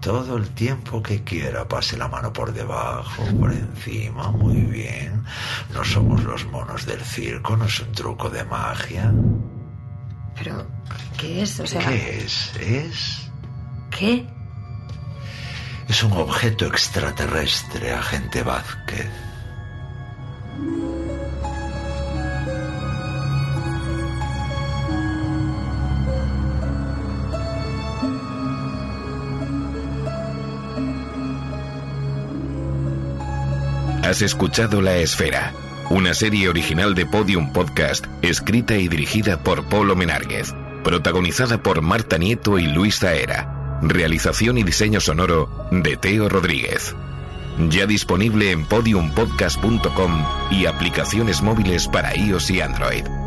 Todo 0.00 0.36
el 0.36 0.48
tiempo 0.50 1.02
que 1.02 1.22
quiera. 1.22 1.68
Pase 1.68 1.96
la 1.96 2.08
mano 2.08 2.32
por 2.32 2.52
debajo, 2.52 3.24
por 3.38 3.52
encima. 3.52 4.30
Muy 4.32 4.62
bien. 4.62 5.22
No 5.72 5.84
somos 5.84 6.24
los 6.24 6.44
monos 6.46 6.86
del 6.86 7.00
circo, 7.00 7.56
no 7.56 7.66
es 7.66 7.78
un 7.80 7.92
truco 7.92 8.28
de 8.28 8.44
magia. 8.44 9.12
Pero, 10.34 10.66
¿Qué 11.22 11.42
es? 11.42 11.62
¿Qué 11.70 12.18
es? 12.24 12.52
¿Es? 12.56 13.30
¿Qué? 13.96 14.26
Es 15.88 16.02
un 16.02 16.10
objeto 16.14 16.66
extraterrestre, 16.66 17.92
agente 17.92 18.42
Vázquez. 18.42 19.08
Has 34.02 34.22
escuchado 34.22 34.82
La 34.82 34.96
Esfera, 34.96 35.54
una 35.88 36.14
serie 36.14 36.48
original 36.48 36.96
de 36.96 37.06
Podium 37.06 37.52
Podcast, 37.52 38.06
escrita 38.22 38.74
y 38.74 38.88
dirigida 38.88 39.38
por 39.44 39.64
Polo 39.68 39.94
Menárguez 39.94 40.52
protagonizada 40.82 41.62
por 41.62 41.82
Marta 41.82 42.18
Nieto 42.18 42.58
y 42.58 42.66
Luis 42.66 42.98
Zaera. 42.98 43.80
Realización 43.82 44.58
y 44.58 44.62
diseño 44.62 45.00
sonoro 45.00 45.48
de 45.70 45.96
Teo 45.96 46.28
Rodríguez. 46.28 46.94
Ya 47.68 47.86
disponible 47.86 48.50
en 48.50 48.64
podiumpodcast.com 48.64 50.24
y 50.50 50.66
aplicaciones 50.66 51.42
móviles 51.42 51.88
para 51.88 52.16
iOS 52.16 52.50
y 52.50 52.60
Android. 52.60 53.21